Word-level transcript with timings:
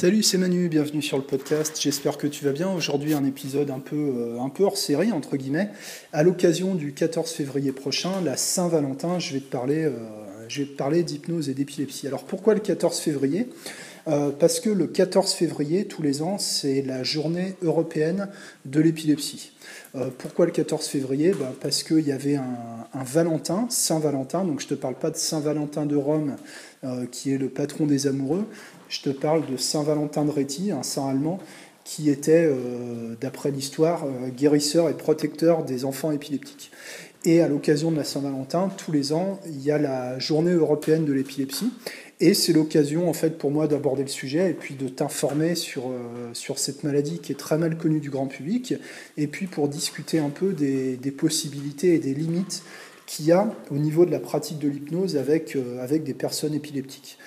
Salut, 0.00 0.22
c'est 0.22 0.38
Manu, 0.38 0.68
bienvenue 0.68 1.02
sur 1.02 1.16
le 1.16 1.24
podcast. 1.24 1.76
J'espère 1.80 2.18
que 2.18 2.28
tu 2.28 2.44
vas 2.44 2.52
bien. 2.52 2.72
Aujourd'hui, 2.72 3.14
un 3.14 3.24
épisode 3.24 3.68
un 3.72 3.80
peu, 3.80 3.96
euh, 3.96 4.38
hors 4.60 4.76
série, 4.76 5.10
entre 5.10 5.36
guillemets. 5.36 5.70
À 6.12 6.22
l'occasion 6.22 6.76
du 6.76 6.92
14 6.92 7.28
février 7.32 7.72
prochain, 7.72 8.12
la 8.24 8.36
Saint-Valentin, 8.36 9.18
je 9.18 9.32
vais 9.32 9.40
te 9.40 9.50
parler, 9.50 9.86
euh, 9.86 9.96
je 10.46 10.62
vais 10.62 10.68
te 10.68 10.76
parler 10.76 11.02
d'hypnose 11.02 11.48
et 11.48 11.54
d'épilepsie. 11.54 12.06
Alors 12.06 12.22
pourquoi 12.22 12.54
le 12.54 12.60
14 12.60 12.96
février? 13.00 13.48
Euh, 14.06 14.30
Parce 14.30 14.60
que 14.60 14.70
le 14.70 14.86
14 14.86 15.32
février, 15.32 15.86
tous 15.86 16.00
les 16.00 16.22
ans, 16.22 16.38
c'est 16.38 16.80
la 16.82 17.02
journée 17.02 17.56
européenne 17.62 18.28
de 18.66 18.80
l'épilepsie. 18.80 19.50
pourquoi 20.18 20.46
le 20.46 20.52
14 20.52 20.86
février? 20.86 21.32
Bah, 21.32 21.52
Parce 21.60 21.82
qu'il 21.82 22.06
y 22.06 22.12
avait 22.12 22.36
un, 22.36 22.86
un 22.94 23.02
Valentin, 23.02 23.66
Saint-Valentin, 23.68 24.44
donc 24.44 24.60
je 24.60 24.66
ne 24.66 24.70
te 24.70 24.74
parle 24.76 24.94
pas 24.94 25.10
de 25.10 25.16
Saint-Valentin 25.16 25.86
de 25.86 25.96
Rome, 25.96 26.36
qui 27.10 27.32
est 27.32 27.38
le 27.38 27.48
patron 27.48 27.86
des 27.86 28.06
amoureux, 28.06 28.44
je 28.88 29.02
te 29.02 29.10
parle 29.10 29.46
de 29.46 29.56
Saint 29.56 29.82
Valentin 29.82 30.24
de 30.24 30.30
Réti, 30.30 30.70
un 30.72 30.82
saint 30.82 31.08
allemand 31.08 31.38
qui 31.88 32.10
était, 32.10 32.44
euh, 32.46 33.14
d'après 33.18 33.50
l'histoire, 33.50 34.04
euh, 34.04 34.28
guérisseur 34.28 34.90
et 34.90 34.94
protecteur 34.94 35.64
des 35.64 35.86
enfants 35.86 36.10
épileptiques. 36.10 36.70
Et 37.24 37.40
à 37.40 37.48
l'occasion 37.48 37.90
de 37.90 37.96
la 37.96 38.04
Saint-Valentin, 38.04 38.70
tous 38.76 38.92
les 38.92 39.14
ans, 39.14 39.40
il 39.46 39.62
y 39.62 39.70
a 39.70 39.78
la 39.78 40.18
journée 40.18 40.52
européenne 40.52 41.06
de 41.06 41.14
l'épilepsie. 41.14 41.72
Et 42.20 42.34
c'est 42.34 42.52
l'occasion, 42.52 43.08
en 43.08 43.14
fait, 43.14 43.38
pour 43.38 43.50
moi 43.50 43.68
d'aborder 43.68 44.02
le 44.02 44.08
sujet 44.08 44.50
et 44.50 44.52
puis 44.52 44.74
de 44.74 44.86
t'informer 44.86 45.54
sur, 45.54 45.88
euh, 45.88 46.28
sur 46.34 46.58
cette 46.58 46.84
maladie 46.84 47.20
qui 47.20 47.32
est 47.32 47.36
très 47.36 47.56
mal 47.56 47.78
connue 47.78 48.00
du 48.00 48.10
grand 48.10 48.26
public. 48.26 48.74
Et 49.16 49.26
puis 49.26 49.46
pour 49.46 49.68
discuter 49.68 50.18
un 50.18 50.30
peu 50.30 50.52
des, 50.52 50.98
des 50.98 51.10
possibilités 51.10 51.94
et 51.94 51.98
des 51.98 52.12
limites 52.12 52.62
qu'il 53.06 53.24
y 53.24 53.32
a 53.32 53.50
au 53.70 53.78
niveau 53.78 54.04
de 54.04 54.10
la 54.10 54.20
pratique 54.20 54.58
de 54.58 54.68
l'hypnose 54.68 55.16
avec, 55.16 55.56
avec 55.80 56.04
des 56.04 56.12
personnes 56.12 56.52
épileptiques. 56.52 57.18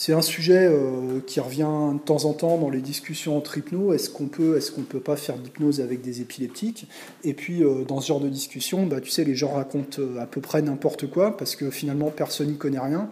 C'est 0.00 0.12
un 0.12 0.22
sujet 0.22 0.68
euh, 0.70 1.18
qui 1.26 1.40
revient 1.40 1.92
de 1.92 1.98
temps 1.98 2.24
en 2.24 2.32
temps 2.32 2.56
dans 2.56 2.70
les 2.70 2.80
discussions 2.80 3.36
entre 3.36 3.58
hypnos. 3.58 3.96
Est-ce 3.96 4.10
qu'on 4.10 4.28
peut, 4.28 4.56
est-ce 4.56 4.70
qu'on 4.70 4.82
ne 4.82 4.86
peut 4.86 5.00
pas 5.00 5.16
faire 5.16 5.36
d'hypnose 5.36 5.80
avec 5.80 6.02
des 6.02 6.20
épileptiques? 6.20 6.86
Et 7.24 7.34
puis, 7.34 7.64
euh, 7.64 7.82
dans 7.82 8.00
ce 8.00 8.06
genre 8.06 8.20
de 8.20 8.28
discussion, 8.28 8.86
bah, 8.86 9.00
tu 9.00 9.10
sais, 9.10 9.24
les 9.24 9.34
gens 9.34 9.54
racontent 9.54 10.00
euh, 10.00 10.20
à 10.20 10.26
peu 10.26 10.40
près 10.40 10.62
n'importe 10.62 11.10
quoi 11.10 11.36
parce 11.36 11.56
que 11.56 11.68
finalement, 11.70 12.10
personne 12.10 12.46
n'y 12.46 12.56
connaît 12.56 12.78
rien. 12.78 13.10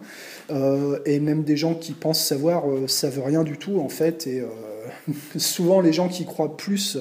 et 1.05 1.19
même 1.19 1.43
des 1.43 1.57
gens 1.57 1.75
qui 1.75 1.91
pensent 1.91 2.23
savoir 2.23 2.63
savent 2.87 3.21
rien 3.21 3.43
du 3.43 3.57
tout, 3.57 3.81
en 3.81 3.89
fait. 3.89 4.25
Et 4.25 4.41
souvent, 5.35 5.81
les 5.81 5.91
gens 5.91 6.07
qui 6.07 6.23
croient 6.23 6.55
plus 6.55 6.99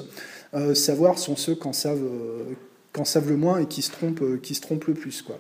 savoir 0.75 1.17
sont 1.17 1.37
ceux 1.37 1.55
qui 1.55 1.69
en 1.69 1.73
savent, 1.73 2.03
le 3.29 3.37
moins 3.37 3.61
et 3.61 3.67
qui 3.67 3.83
se 3.83 3.93
trompent, 3.93 4.41
qui 4.43 4.57
se 4.57 4.63
trompent 4.63 4.87
le 4.87 4.95
plus. 4.95 5.23
Quoi. 5.23 5.39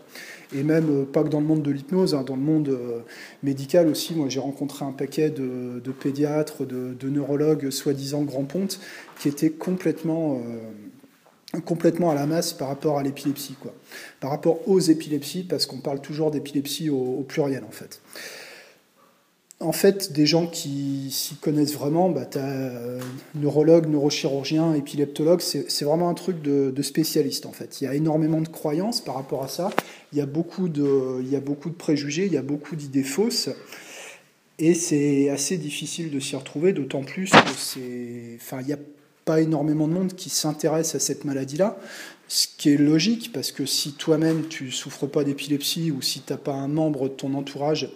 Et 0.55 0.62
même 0.62 0.89
euh, 0.91 1.05
pas 1.05 1.22
que 1.22 1.28
dans 1.28 1.41
le 1.41 1.47
monde 1.47 1.62
de 1.62 1.70
l'hypnose, 1.70 2.14
hein, 2.14 2.22
dans 2.22 2.36
le 2.36 2.42
monde 2.42 2.69
euh, 2.69 3.00
médical 3.42 3.89
aussi, 3.89 4.14
moi 4.14 4.28
j'ai 4.28 4.41
rencontré 4.41 4.84
un 4.84 4.92
paquet 4.92 5.30
de, 5.30 5.80
pédiatres, 5.92 6.64
de, 6.64 7.08
neurologues 7.08 7.70
soi-disant 7.70 8.22
grand 8.22 8.44
ponte, 8.44 8.80
qui 9.19 9.28
étaient 9.28 9.50
complètement, 9.50 10.41
complètement 11.64 12.11
à 12.11 12.14
la 12.14 12.27
masse 12.27 12.52
par 12.52 12.69
rapport 12.69 12.98
à 12.98 13.02
l'épilepsie, 13.02 13.56
par 14.20 14.30
rapport 14.30 14.69
aux 14.69 14.78
épilepsies, 14.78 15.42
parce 15.42 15.67
qu'on 15.67 15.78
parle 15.78 16.00
toujours 16.00 16.30
d'épilepsie 16.30 16.91
au 16.91 17.24
pluriel 17.27 17.64
en 17.64 17.72
fait 17.72 18.00
en 19.60 19.72
fait, 19.72 20.12
des 20.12 20.26
gens 20.26 20.46
qui 20.46 21.08
s'y 21.10 21.34
connaissent 21.36 21.74
vraiment, 21.74 22.10
bah, 22.10 22.26
tu 22.26 22.38
as 22.38 22.44
euh, 22.44 23.00
neurologue, 23.34 23.88
neurochirurgien, 23.88 24.74
épileptologue, 24.74 25.40
c'est 25.40 25.84
vraiment 25.84 26.10
un 26.10 26.14
truc 26.14 26.42
de, 26.42 26.70
de, 26.70 26.82
spécialiste 26.82 27.46
en 27.46 27.52
fait. 27.52 27.80
Il 27.80 27.84
y 27.84 27.86
a 27.86 27.94
énormément 27.94 28.42
de 28.42 28.48
croyances 28.48 29.00
par 29.00 29.14
rapport 29.14 29.42
à 29.42 29.48
ça, 29.48 29.70
il 30.12 30.18
y 30.18 30.20
a 30.20 30.27
beaucoup 30.27 30.68
de, 30.68 31.20
il 31.22 31.30
y 31.30 31.36
a 31.36 31.40
beaucoup 31.40 31.70
de 31.70 31.74
préjugés, 31.74 32.27
il 32.27 32.32
y 32.32 32.36
a 32.36 32.42
beaucoup 32.42 32.77
d'idées 32.77 33.02
fausses, 33.02 33.48
et 34.58 34.74
c'est 34.74 35.28
assez 35.28 35.58
difficile 35.58 36.10
de 36.10 36.20
s'y 36.20 36.34
retrouver, 36.36 36.72
d'autant 36.72 37.02
plus 37.02 37.30
que 37.30 37.50
c'est. 37.56 38.36
Enfin, 38.36 38.60
il 38.60 38.66
n'y 38.66 38.72
a 38.72 38.78
pas 39.24 39.40
énormément 39.40 39.88
de 39.88 39.92
monde 39.92 40.14
qui 40.14 40.30
s'intéresse 40.30 40.94
à 40.94 40.98
cette 40.98 41.24
maladie-là. 41.24 41.78
Ce 42.28 42.48
qui 42.58 42.70
est 42.70 42.77
logique, 42.77 43.30
parce 43.32 43.52
que 43.52 43.67
si 43.67 43.92
toi-même 43.92 44.48
tu 44.48 44.73
souffres 44.73 45.06
pas 45.06 45.23
d'épilepsie 45.23 45.92
ou 45.92 46.02
si 46.02 46.20
tu 46.20 46.33
n'as 46.33 46.39
pas 46.39 46.55
un 46.55 46.67
membre 46.67 47.08
de 47.08 47.14
ton 47.14 47.34
entourage 47.34 47.89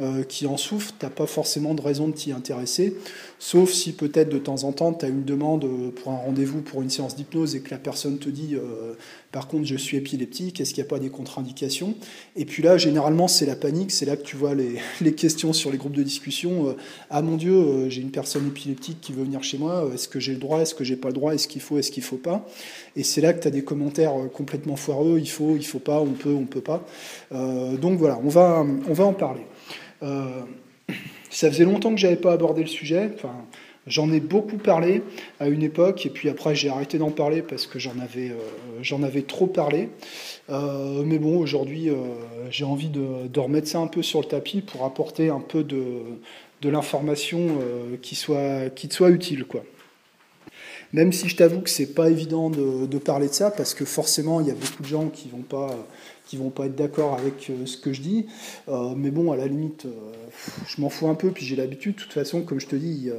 euh, 0.00 0.24
qui 0.24 0.46
en 0.46 0.56
souffre, 0.56 0.92
tu 0.98 1.06
n'as 1.06 1.10
pas 1.10 1.26
forcément 1.26 1.72
de 1.74 1.82
raison 1.82 2.08
de 2.08 2.12
t'y 2.12 2.32
intéresser, 2.32 2.96
sauf 3.38 3.70
si 3.70 3.92
peut-être 3.92 4.28
de 4.28 4.38
temps 4.38 4.64
en 4.64 4.72
temps 4.72 4.92
tu 4.92 5.04
as 5.04 5.08
une 5.08 5.24
demande 5.24 5.66
pour 5.92 6.12
un 6.12 6.16
rendez-vous 6.16 6.62
pour 6.62 6.82
une 6.82 6.90
séance 6.90 7.16
d'hypnose 7.16 7.54
et 7.54 7.60
que 7.60 7.70
la 7.70 7.78
personne 7.78 8.18
te 8.18 8.28
dit 8.28 8.54
euh, 8.54 8.94
par 9.32 9.48
contre 9.48 9.64
je 9.64 9.76
suis 9.76 9.96
épileptique, 9.96 10.60
est-ce 10.60 10.72
qu'il 10.72 10.82
n'y 10.82 10.88
a 10.88 10.90
pas 10.90 10.98
des 10.98 11.10
contre-indications? 11.10 11.94
Et 12.36 12.44
puis 12.44 12.62
là, 12.62 12.78
généralement, 12.78 13.28
c'est 13.28 13.46
la 13.46 13.56
panique, 13.56 13.90
c'est 13.90 14.06
là 14.06 14.16
que 14.16 14.22
tu 14.22 14.36
vois 14.36 14.54
les, 14.54 14.78
les, 15.00 15.12
questions 15.14 15.52
sur 15.52 15.70
les 15.70 15.78
groupes 15.78 15.96
de 15.96 16.02
discussion. 16.02 16.68
Euh, 16.68 16.72
ah 17.10 17.22
mon 17.22 17.36
Dieu, 17.36 17.88
j'ai 17.90 18.00
une 18.00 18.10
personne 18.10 18.46
épileptique 18.46 19.00
qui 19.00 19.12
veut 19.12 19.24
venir 19.24 19.42
chez 19.42 19.58
moi, 19.58 19.90
est-ce 19.92 20.08
que 20.08 20.20
j'ai 20.20 20.32
le 20.32 20.38
droit, 20.38 20.60
est-ce 20.60 20.74
que 20.74 20.84
j'ai 20.84 20.96
pas 20.96 21.08
le 21.08 21.14
droit, 21.14 21.34
est-ce 21.34 21.48
qu'il 21.48 21.60
faut, 21.60 21.78
est-ce 21.78 21.90
qu'il 21.90 22.02
faut 22.02 22.16
pas? 22.16 22.46
Et 22.96 23.02
c'est 23.02 23.20
là 23.20 23.32
que 23.32 23.40
tu 23.40 23.48
as 23.48 23.50
des 23.50 23.62
commentaires 23.62 24.18
euh, 24.18 24.26
complètement 24.26 24.76
foireux, 24.76 25.18
il 25.18 25.28
faut, 25.28 25.56
il 25.56 25.66
faut 25.66 25.78
pas, 25.78 26.00
on 26.00 26.12
peut, 26.12 26.34
on 26.34 26.46
peut 26.46 26.60
pas. 26.60 26.86
Euh, 27.32 27.76
donc 27.76 27.98
voilà, 27.98 28.18
on 28.24 28.28
va, 28.28 28.64
on 28.88 28.92
va 28.92 29.04
en 29.04 29.12
parler. 29.12 29.42
Euh, 31.36 31.46
ça 31.46 31.50
faisait 31.50 31.64
longtemps 31.64 31.90
que 31.90 32.00
j'avais 32.00 32.16
pas 32.16 32.32
abordé 32.32 32.62
le 32.62 32.68
sujet. 32.68 33.10
Enfin, 33.14 33.34
j'en 33.86 34.12
ai 34.12 34.20
beaucoup 34.20 34.56
parlé 34.56 35.02
à 35.38 35.48
une 35.48 35.62
époque, 35.62 36.06
et 36.06 36.10
puis 36.10 36.28
après 36.28 36.54
j'ai 36.54 36.68
arrêté 36.68 36.98
d'en 36.98 37.10
parler 37.10 37.42
parce 37.42 37.66
que 37.66 37.78
j'en 37.78 37.98
avais, 38.00 38.32
j'en 38.82 39.02
avais 39.02 39.22
trop 39.22 39.46
parlé. 39.46 39.90
mais 40.48 41.18
bon, 41.18 41.38
aujourd'hui, 41.38 41.90
j'ai 42.50 42.64
envie 42.64 42.88
de, 42.88 43.28
de, 43.28 43.40
remettre 43.40 43.68
ça 43.68 43.78
un 43.78 43.86
peu 43.86 44.02
sur 44.02 44.20
le 44.20 44.26
tapis 44.26 44.60
pour 44.60 44.84
apporter 44.84 45.28
un 45.28 45.40
peu 45.40 45.62
de, 45.62 45.84
de 46.62 46.68
l'information 46.68 47.58
qui 48.02 48.16
soit, 48.16 48.70
qui 48.74 48.88
soit 48.90 49.10
utile, 49.10 49.44
quoi. 49.44 49.62
Même 50.92 51.12
si 51.12 51.28
je 51.28 51.36
t'avoue 51.36 51.60
que 51.60 51.70
c'est 51.70 51.94
pas 51.94 52.08
évident 52.08 52.50
de, 52.50 52.98
parler 52.98 53.28
de 53.28 53.32
ça, 53.32 53.50
parce 53.50 53.74
que 53.74 53.84
forcément, 53.84 54.40
il 54.40 54.48
y 54.48 54.50
a 54.50 54.54
beaucoup 54.54 54.82
de 54.82 54.88
gens 54.88 55.08
qui 55.08 55.28
vont 55.28 55.42
pas 55.42 55.76
qui 56.26 56.36
vont 56.36 56.50
pas 56.50 56.66
être 56.66 56.74
d'accord 56.74 57.14
avec 57.14 57.48
euh, 57.50 57.64
ce 57.64 57.76
que 57.76 57.92
je 57.92 58.02
dis. 58.02 58.26
Euh, 58.68 58.94
mais 58.96 59.10
bon, 59.10 59.32
à 59.32 59.36
la 59.36 59.46
limite, 59.46 59.86
euh, 59.86 59.90
je 60.66 60.80
m'en 60.80 60.90
fous 60.90 61.08
un 61.08 61.14
peu, 61.14 61.30
puis 61.30 61.46
j'ai 61.46 61.56
l'habitude. 61.56 61.94
De 61.94 62.00
toute 62.00 62.12
façon, 62.12 62.42
comme 62.42 62.60
je 62.60 62.66
te 62.66 62.76
dis, 62.76 63.10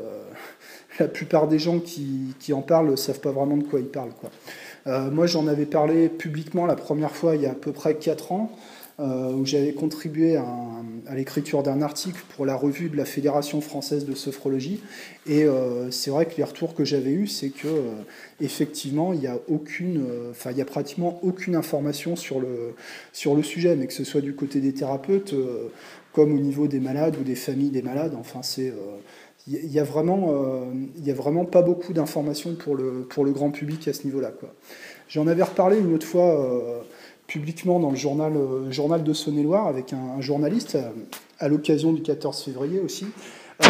la 1.00 1.08
plupart 1.08 1.48
des 1.48 1.58
gens 1.58 1.80
qui, 1.80 2.36
qui, 2.40 2.54
en 2.54 2.62
parlent 2.62 2.92
ne 2.92 2.96
savent 2.96 3.22
pas 3.22 3.32
vraiment 3.32 3.58
de 3.58 3.64
quoi 3.64 3.80
ils 3.80 3.88
parlent. 3.88 4.14
Quoi. 4.20 5.10
moi, 5.10 5.26
j'en 5.26 5.48
avais 5.48 5.66
parlé 5.66 6.10
publiquement 6.10 6.66
la 6.66 6.76
première 6.76 7.16
fois 7.16 7.36
il 7.36 7.42
y 7.42 7.46
a 7.46 7.52
à 7.52 7.56
peu 7.56 7.72
près 7.72 7.96
4 7.96 8.32
ans. 8.34 8.52
Euh, 9.00 9.32
où 9.32 9.46
j'avais 9.46 9.74
contribué 9.74 10.38
à, 10.38 11.14
l'écriture 11.14 11.62
d'un 11.62 11.84
article 11.84 12.20
pour 12.36 12.48
la 12.48 12.56
revue 12.56 12.90
de 12.90 12.98
la 12.98 13.06
Fédération 13.06 13.62
française 13.62 14.06
de 14.06 14.16
sophrologie. 14.16 14.82
Et 15.28 15.44
euh, 15.44 15.92
c'est 15.92 16.10
vrai 16.10 16.26
que 16.26 16.36
les 16.36 16.44
retours 16.44 16.74
que 16.74 16.84
j'avais 16.84 17.12
eus, 17.12 17.28
c'est 17.28 17.50
que 17.50 17.68
euh, 17.68 17.92
effectivement, 18.42 19.14
il 19.14 19.22
y 19.22 19.28
a 19.28 19.38
aucune, 19.50 20.04
enfin, 20.32 20.50
il 20.50 20.58
y 20.58 20.62
a 20.62 20.66
pratiquement 20.66 21.20
aucune 21.22 21.56
information 21.56 22.16
sur 22.16 22.40
le 22.40 22.74
sur 23.14 23.36
le 23.36 23.44
sujet, 23.44 23.76
mais 23.76 23.86
que 23.86 23.94
ce 23.94 24.04
soit 24.04 24.22
du 24.22 24.34
côté 24.34 24.62
des 24.62 24.74
thérapeutes 24.74 25.36
comme 26.12 26.34
au 26.34 26.40
niveau 26.40 26.66
des 26.66 26.80
malades 26.80 27.18
ou 27.22 27.24
des 27.24 27.36
familles 27.36 27.70
des 27.70 27.84
malades. 27.84 28.16
Enfin, 28.20 28.42
c'est 28.42 28.74
il 29.46 29.72
y 29.72 29.80
a 29.80 29.84
vraiment, 29.84 30.72
y 31.04 31.12
a 31.12 31.14
vraiment 31.14 31.46
pas 31.46 31.62
beaucoup 31.62 31.94
d'informations 31.94 32.56
pour 32.56 32.76
le, 32.76 33.06
pour 33.08 33.26
le 33.26 33.32
grand 33.32 33.52
public 33.52 33.88
à 33.88 33.94
ce 33.94 34.06
niveau-là. 34.06 34.34
J'en 35.08 35.28
avais 35.28 35.44
reparlé 35.44 35.78
une 35.78 35.94
autre 35.94 36.08
fois 36.08 36.84
publiquement 37.28 37.80
dans 37.80 37.92
le 37.92 37.98
journal, 37.98 38.36
euh, 38.36 38.72
journal 38.72 39.04
de 39.04 39.14
Saône-et-Loire 39.14 39.68
avec 39.68 39.94
un, 39.94 40.20
journaliste 40.22 40.76
euh, 40.76 40.90
à 41.40 41.50
l'occasion 41.50 41.92
du 41.94 42.02
14 42.02 42.42
février 42.42 42.80
aussi. 42.80 43.06
Euh, 43.62 43.66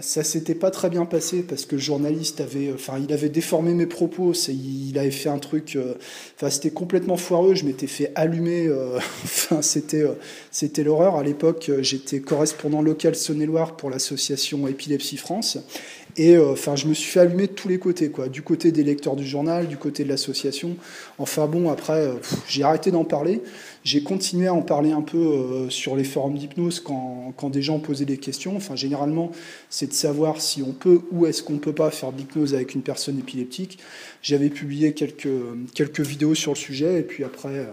ça 0.00 0.22
s'était 0.22 0.54
pas 0.54 0.70
très 0.70 0.90
bien 0.90 1.04
passé 1.04 1.42
parce 1.42 1.64
que 1.64 1.74
le 1.74 1.80
journaliste 1.80 2.40
avait, 2.40 2.70
enfin, 2.72 2.98
il 3.02 3.12
avait 3.12 3.28
déformé 3.28 3.72
mes 3.72 3.86
propos. 3.86 4.32
Il 4.48 4.98
avait 4.98 5.10
fait 5.10 5.30
un 5.30 5.38
truc, 5.38 5.78
enfin, 6.36 6.50
c'était 6.50 6.70
complètement 6.70 7.16
foireux. 7.16 7.54
Je 7.54 7.64
m'étais 7.64 7.86
fait 7.86 8.12
allumer. 8.14 8.70
enfin, 9.24 9.62
c'était, 9.62 10.04
c'était 10.50 10.84
l'horreur. 10.84 11.16
À 11.16 11.22
l'époque, 11.22 11.70
j'étais 11.80 12.20
correspondant 12.20 12.82
local 12.82 13.14
Saône-et-Loire 13.14 13.76
pour 13.76 13.88
l'association 13.88 14.68
Épilepsie 14.68 15.16
France 15.16 15.58
et 16.16 16.36
euh, 16.36 16.52
enfin, 16.52 16.76
je 16.76 16.86
me 16.86 16.94
suis 16.94 17.10
fait 17.10 17.20
allumer 17.20 17.46
de 17.46 17.52
tous 17.52 17.68
les 17.68 17.78
côtés, 17.78 18.10
quoi. 18.10 18.28
Du 18.28 18.42
côté 18.42 18.70
des 18.70 18.84
lecteurs 18.84 19.16
du 19.16 19.26
journal, 19.26 19.66
du 19.66 19.78
côté 19.78 20.04
de 20.04 20.08
l'association. 20.08 20.76
Enfin 21.18 21.46
bon, 21.46 21.70
après, 21.70 22.06
euh, 22.06 22.14
j'ai 22.46 22.62
arrêté 22.62 22.90
d'en 22.90 23.04
parler. 23.04 23.40
J'ai 23.84 24.02
continué 24.02 24.46
à 24.46 24.54
en 24.54 24.62
parler 24.62 24.92
un 24.92 25.00
peu 25.00 25.16
euh, 25.16 25.70
sur 25.70 25.96
les 25.96 26.04
forums 26.04 26.34
d'hypnose 26.34 26.80
quand, 26.80 27.32
quand, 27.36 27.48
des 27.50 27.62
gens 27.62 27.78
posaient 27.78 28.04
des 28.04 28.18
questions. 28.18 28.56
Enfin, 28.56 28.76
généralement, 28.76 29.32
c'est 29.70 29.86
de 29.86 29.94
savoir 29.94 30.40
si 30.40 30.62
on 30.62 30.72
peut 30.72 31.00
ou 31.12 31.26
est-ce 31.26 31.42
qu'on 31.42 31.54
ne 31.54 31.58
peut 31.58 31.74
pas 31.74 31.90
faire 31.90 32.12
d'hypnose 32.12 32.54
avec 32.54 32.74
une 32.74 32.82
personne 32.82 33.18
épileptique. 33.18 33.78
J'avais 34.22 34.50
publié 34.50 34.92
quelques, 34.92 35.28
quelques 35.74 36.00
vidéos 36.00 36.34
sur 36.34 36.52
le 36.52 36.58
sujet 36.58 37.00
et 37.00 37.02
puis 37.02 37.24
après, 37.24 37.66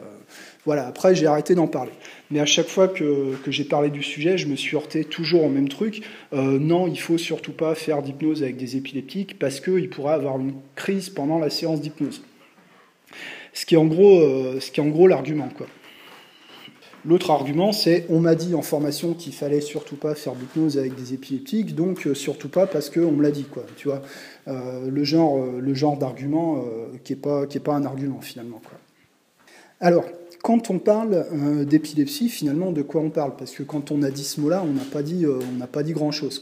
voilà, 0.70 0.86
après 0.86 1.16
j'ai 1.16 1.26
arrêté 1.26 1.56
d'en 1.56 1.66
parler. 1.66 1.94
Mais 2.30 2.40
à 2.40 2.46
chaque 2.46 2.68
fois 2.68 2.88
que, 2.88 3.34
j'ai 3.48 3.64
parlé 3.64 3.90
du 3.90 4.04
sujet, 4.04 4.38
je 4.38 4.46
me 4.46 4.56
suis 4.56 4.78
heurté 4.78 5.04
toujours 5.04 5.44
au 5.44 5.50
même 5.50 5.68
truc. 5.68 6.04
Euh, 6.32 6.60
non, 6.60 6.88
il 6.88 7.00
faut 7.00 7.18
surtout 7.18 7.54
pas 7.54 7.74
faire 7.74 8.04
d'hypnose 8.04 8.44
avec 8.44 8.56
des 8.56 8.78
épileptiques 8.78 9.40
parce 9.40 9.62
qu'il 9.62 9.90
pourrait 9.90 10.14
avoir 10.14 10.38
une 10.38 10.54
crise 10.76 11.10
pendant 11.10 11.40
la 11.40 11.50
séance 11.50 11.82
d'hypnose. 11.82 12.22
Ce 13.52 13.66
qui 13.66 13.74
est 13.74 13.80
en 13.80 13.88
gros, 13.88 14.20
euh, 14.20 14.60
l'argument. 15.08 15.50
L'autre 17.04 17.32
argument, 17.32 17.72
c'est 17.72 18.06
on 18.08 18.20
m'a 18.20 18.36
dit 18.36 18.54
en 18.54 18.62
formation 18.62 19.16
qu'il 19.16 19.34
fallait 19.34 19.62
surtout 19.62 19.96
pas 19.96 20.14
faire 20.14 20.36
d'hypnose 20.36 20.78
avec 20.78 20.94
des 20.94 21.16
épileptiques, 21.16 21.74
donc 21.74 22.06
euh, 22.06 22.14
surtout 22.14 22.50
pas 22.50 22.68
parce 22.68 22.92
qu'on 22.92 23.12
me 23.12 23.24
l'a 23.24 23.32
dit, 23.32 23.46
quoi. 23.46 23.66
Tu 23.76 23.88
vois, 23.88 24.04
le 24.46 25.04
genre, 25.04 25.98
d'argument 25.98 26.64
qui 27.04 27.14
n'est 27.14 27.20
pas, 27.60 27.74
un 27.74 27.86
argument 27.86 28.22
finalement. 28.22 28.62
Alors, 29.82 30.06
quand 30.42 30.70
on 30.70 30.80
parle 30.80 31.26
d'épilepsie, 31.66 32.30
finalement, 32.30 32.72
de 32.72 32.82
quoi 32.82 33.02
on 33.02 33.10
parle? 33.10 33.36
Parce 33.38 33.52
que 33.52 33.64
quand 33.64 33.92
on 33.92 34.02
a 34.04 34.12
dit 34.12 34.24
ce 34.24 34.40
mot-là, 34.42 34.64
on 34.66 34.74
n'a 34.74 34.84
pas 34.84 35.04
dit, 35.04 35.26
pas 35.72 35.84
dit 35.84 35.94
grand-chose. 35.94 36.42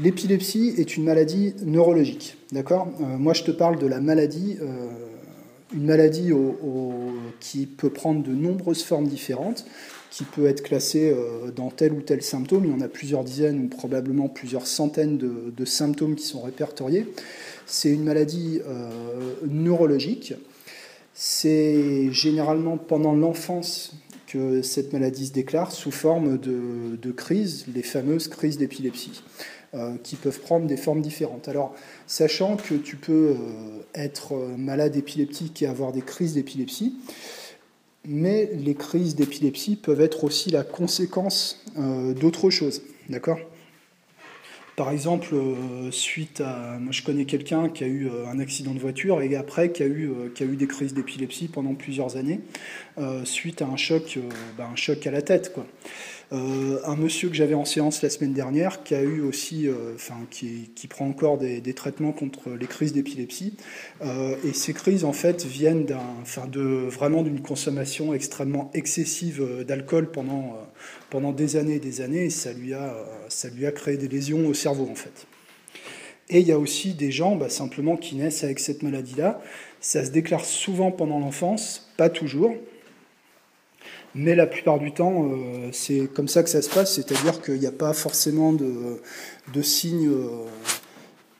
L'épilepsie 0.00 0.74
est 0.78 0.96
une 0.96 1.04
maladie 1.04 1.54
neurologique, 1.64 2.36
d'accord? 2.50 2.88
Moi, 2.98 3.34
je 3.34 3.44
te 3.44 3.50
parle 3.50 3.78
de 3.78 3.86
la 3.86 4.00
maladie 4.00 4.58
une 5.74 5.86
maladie 5.86 6.30
qui 7.40 7.66
peut 7.66 7.90
prendre 7.90 8.22
de 8.22 8.32
nombreuses 8.32 8.82
formes 8.82 9.06
différentes, 9.06 9.64
qui 10.10 10.24
peut 10.24 10.46
être 10.46 10.62
classée 10.62 11.10
euh, 11.10 11.50
dans 11.50 11.70
tel 11.70 11.92
ou 11.92 12.00
tel 12.00 12.22
symptôme. 12.22 12.64
Il 12.66 12.70
y 12.70 12.74
en 12.74 12.80
a 12.80 12.88
plusieurs 12.88 13.24
dizaines 13.24 13.64
ou 13.64 13.68
probablement 13.68 14.28
plusieurs 14.28 14.68
centaines 14.68 15.18
de, 15.18 15.64
symptômes 15.64 16.14
qui 16.14 16.24
sont 16.24 16.40
répertoriés. 16.40 17.12
C'est 17.66 17.90
une 17.90 18.04
maladie 18.04 18.60
euh, 18.64 18.90
neurologique. 19.44 20.34
C'est 21.14 22.12
généralement 22.12 22.76
pendant 22.76 23.14
l'enfance 23.14 23.94
que 24.26 24.62
cette 24.62 24.92
maladie 24.92 25.26
se 25.26 25.32
déclare 25.32 25.70
sous 25.70 25.92
forme 25.92 26.38
de, 26.38 26.96
de 27.00 27.12
crises, 27.12 27.66
les 27.72 27.82
fameuses 27.82 28.28
crises 28.28 28.58
d'épilepsie. 28.58 29.22
Euh, 29.74 29.96
qui 30.04 30.14
peuvent 30.14 30.38
prendre 30.38 30.68
des 30.68 30.76
formes 30.76 31.00
différentes. 31.00 31.48
Alors, 31.48 31.74
sachant 32.06 32.56
que 32.56 32.76
tu 32.76 32.94
peux 32.94 33.30
euh, 33.30 33.36
être 33.92 34.34
euh, 34.34 34.56
malade 34.56 34.94
épileptique 34.94 35.62
et 35.62 35.66
avoir 35.66 35.90
des 35.90 36.00
crises 36.00 36.34
d'épilepsie, 36.34 36.94
mais 38.04 38.52
les 38.54 38.76
crises 38.76 39.16
d'épilepsie 39.16 39.74
peuvent 39.74 40.00
être 40.00 40.22
aussi 40.22 40.50
la 40.50 40.62
conséquence 40.62 41.60
d'autres 41.76 42.50
choses. 42.50 42.82
D'accord? 43.08 43.40
Par 44.76 44.90
exemple, 44.90 45.34
suite 45.90 46.40
à. 46.40 46.78
Moi, 46.80 46.92
je 46.92 47.02
connais 47.02 47.24
quelqu'un 47.24 47.68
qui 47.68 47.84
a 47.84 47.86
eu 47.86 48.08
un 48.30 48.38
accident 48.38 48.72
de 48.72 48.78
voiture 48.78 49.22
et 49.22 49.36
après 49.36 49.72
qui 49.72 49.82
a 49.82 49.86
eu, 49.86 50.10
qui 50.34 50.42
a 50.42 50.46
eu 50.46 50.56
des 50.56 50.66
crises 50.66 50.94
d'épilepsie 50.94 51.48
pendant 51.48 51.74
plusieurs 51.74 52.16
années, 52.16 52.40
suite 53.24 53.62
à 53.62 53.66
un 53.66 53.76
choc, 53.76 54.18
ben, 54.58 54.66
un 54.72 54.76
choc 54.76 55.06
à 55.06 55.10
la 55.10 55.22
tête. 55.22 55.54
Euh, 56.32 56.78
un 56.84 56.96
monsieur 56.96 57.28
que 57.28 57.34
j'avais 57.34 57.54
en 57.54 57.64
séance 57.64 58.02
la 58.02 58.10
semaine 58.10 58.32
dernière 58.32 58.82
qui 58.82 58.94
a 58.94 59.02
eu 59.02 59.20
aussi, 59.20 59.68
euh, 59.68 59.94
enfin, 59.94 60.16
qui, 60.30 60.68
prend 60.88 61.06
encore 61.06 61.38
des, 61.38 61.74
traitements 61.74 62.12
contre 62.12 62.50
les 62.50 62.66
crises 62.66 62.92
d'épilepsie. 62.92 63.56
Euh, 64.02 64.36
et 64.44 64.52
ces 64.52 64.72
crises, 64.72 65.04
en 65.04 65.12
fait, 65.12 65.44
viennent 65.44 65.86
de, 65.86 66.88
vraiment 66.88 67.22
d'une 67.22 67.40
consommation 67.40 68.14
extrêmement 68.14 68.70
excessive 68.74 69.64
d'alcool 69.66 70.10
pendant, 70.10 70.58
pendant 71.14 71.30
des 71.30 71.54
années 71.54 71.76
et 71.76 71.78
des 71.78 72.00
années. 72.00 72.28
Ça 72.28 72.52
lui, 72.52 72.74
a, 72.74 72.92
ça 73.28 73.48
lui 73.48 73.66
a 73.66 73.70
créé 73.70 73.96
des 73.96 74.08
lésions 74.08 74.48
au 74.48 74.52
cerveau, 74.52 74.88
en 74.90 74.96
fait. 74.96 75.28
Et 76.28 76.40
il 76.40 76.48
y 76.48 76.50
a 76.50 76.58
aussi 76.58 76.94
des 76.94 77.12
gens 77.12 77.36
bah, 77.36 77.48
simplement 77.48 77.96
qui 77.96 78.16
naissent 78.16 78.42
avec 78.42 78.58
cette 78.58 78.82
maladie-là. 78.82 79.40
Ça 79.80 80.04
se 80.04 80.10
déclare 80.10 80.44
souvent 80.44 80.90
pendant 80.90 81.20
l'enfance, 81.20 81.88
pas 81.96 82.10
toujours. 82.10 82.56
Mais 84.16 84.34
la 84.34 84.48
plupart 84.48 84.80
du 84.80 84.90
temps, 84.90 85.30
euh, 85.30 85.68
c'est 85.70 86.12
comme 86.12 86.26
ça 86.26 86.42
que 86.42 86.48
ça 86.48 86.62
se 86.62 86.68
passe, 86.68 86.96
c'est-à-dire 86.96 87.40
qu'il 87.40 87.60
n'y 87.60 87.66
a 87.66 87.72
pas 87.72 87.92
forcément 87.92 88.52
de, 88.52 89.00
de 89.52 89.62
signes 89.62 90.08
euh, 90.08 90.46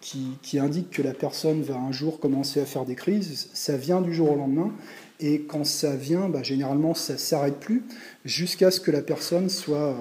qui, 0.01 0.39
qui, 0.43 0.61
indiquent 0.61 0.91
que 0.91 1.03
la 1.03 1.15
personne 1.15 1.63
va 1.63 1.75
un 1.75 1.91
jour 1.91 2.21
commencer 2.21 2.61
à 2.61 2.65
faire 2.65 2.85
des 2.85 2.95
crises. 2.95 3.51
Ça 3.55 3.77
vient 3.77 4.01
du 4.01 4.15
jour 4.15 4.31
au 4.31 4.37
lendemain, 4.37 4.73
et 5.21 5.43
quand 5.43 5.65
ça 5.65 5.95
vient, 5.95 6.29
bah, 6.29 6.43
généralement, 6.43 6.95
ça 6.95 7.15
ne 7.15 7.19
s'arrête 7.19 7.61
plus 7.61 7.83
jusqu'à 8.25 8.71
ce 8.71 8.81
que 8.81 8.91
la 8.91 9.03
personne 9.03 9.49
soit, 9.49 9.91
euh, 9.91 9.95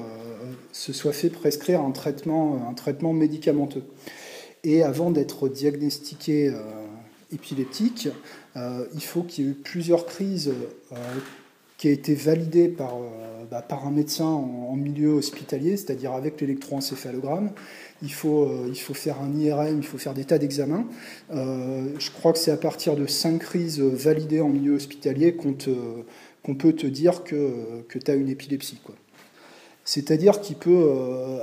se 0.71 0.93
soit 0.93 1.13
fait 1.13 1.29
prescrire 1.29 1.81
un 1.81 1.91
traitement, 1.91 2.67
un 2.69 2.73
traitement 2.73 3.13
médicamenteux. 3.13 3.83
Et 4.63 4.83
avant 4.83 5.11
d'être 5.11 5.49
diagnostiqué 5.49 6.53
épileptique, 7.33 8.07
il 8.55 9.03
faut 9.03 9.23
qu'il 9.23 9.43
y 9.43 9.47
ait 9.47 9.51
eu 9.51 9.55
plusieurs 9.55 10.05
crises 10.05 10.53
qui 11.83 11.89
a 11.89 11.91
été 11.91 12.15
validé 12.15 12.69
par, 12.69 12.95
euh, 12.95 13.43
bah, 13.51 13.61
par 13.61 13.85
un 13.85 13.91
médecin 13.91 14.23
en, 14.23 14.73
milieu 14.77 15.09
hospitalier, 15.09 15.75
c'est-à-dire 15.75 16.13
avec 16.13 16.39
l'électroencéphalogramme. 16.39 17.51
Il 18.01 18.13
faut, 18.13 18.45
euh, 18.45 18.69
il 18.69 18.79
faut 18.79 18.93
faire 18.93 19.21
un 19.21 19.37
IRM, 19.37 19.79
il 19.79 19.85
faut 19.85 19.97
faire 19.97 20.13
des 20.13 20.23
tas 20.23 20.37
d'examens. 20.37 20.87
Euh, 21.33 21.89
je 21.99 22.09
crois 22.11 22.31
que 22.31 22.39
c'est 22.39 22.51
à 22.51 22.57
partir 22.57 22.95
de 22.95 23.05
cinq 23.05 23.39
crises 23.39 23.81
validées 23.81 24.39
en 24.39 24.47
milieu 24.47 24.75
hospitalier 24.75 25.35
qu'on, 25.35 26.55
peut 26.55 26.71
te 26.71 26.87
dire 26.87 27.25
que, 27.25 27.81
que 27.89 27.99
tu 27.99 28.09
as 28.09 28.15
une 28.15 28.29
épilepsie. 28.29 28.79
C'est-à-dire 29.83 30.39
qu'il 30.39 30.55
peut, 30.55 30.89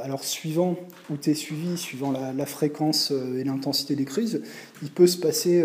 alors 0.02 0.24
suivant 0.24 0.76
où 1.10 1.18
tu 1.18 1.28
es 1.28 1.34
suivi, 1.34 1.76
suivant 1.76 2.12
la 2.12 2.46
fréquence 2.46 3.10
et 3.10 3.44
l'intensité 3.44 3.94
des 3.94 4.06
crises, 4.06 4.40
il 4.82 4.90
peut 4.90 5.06
se 5.06 5.18
passer 5.18 5.62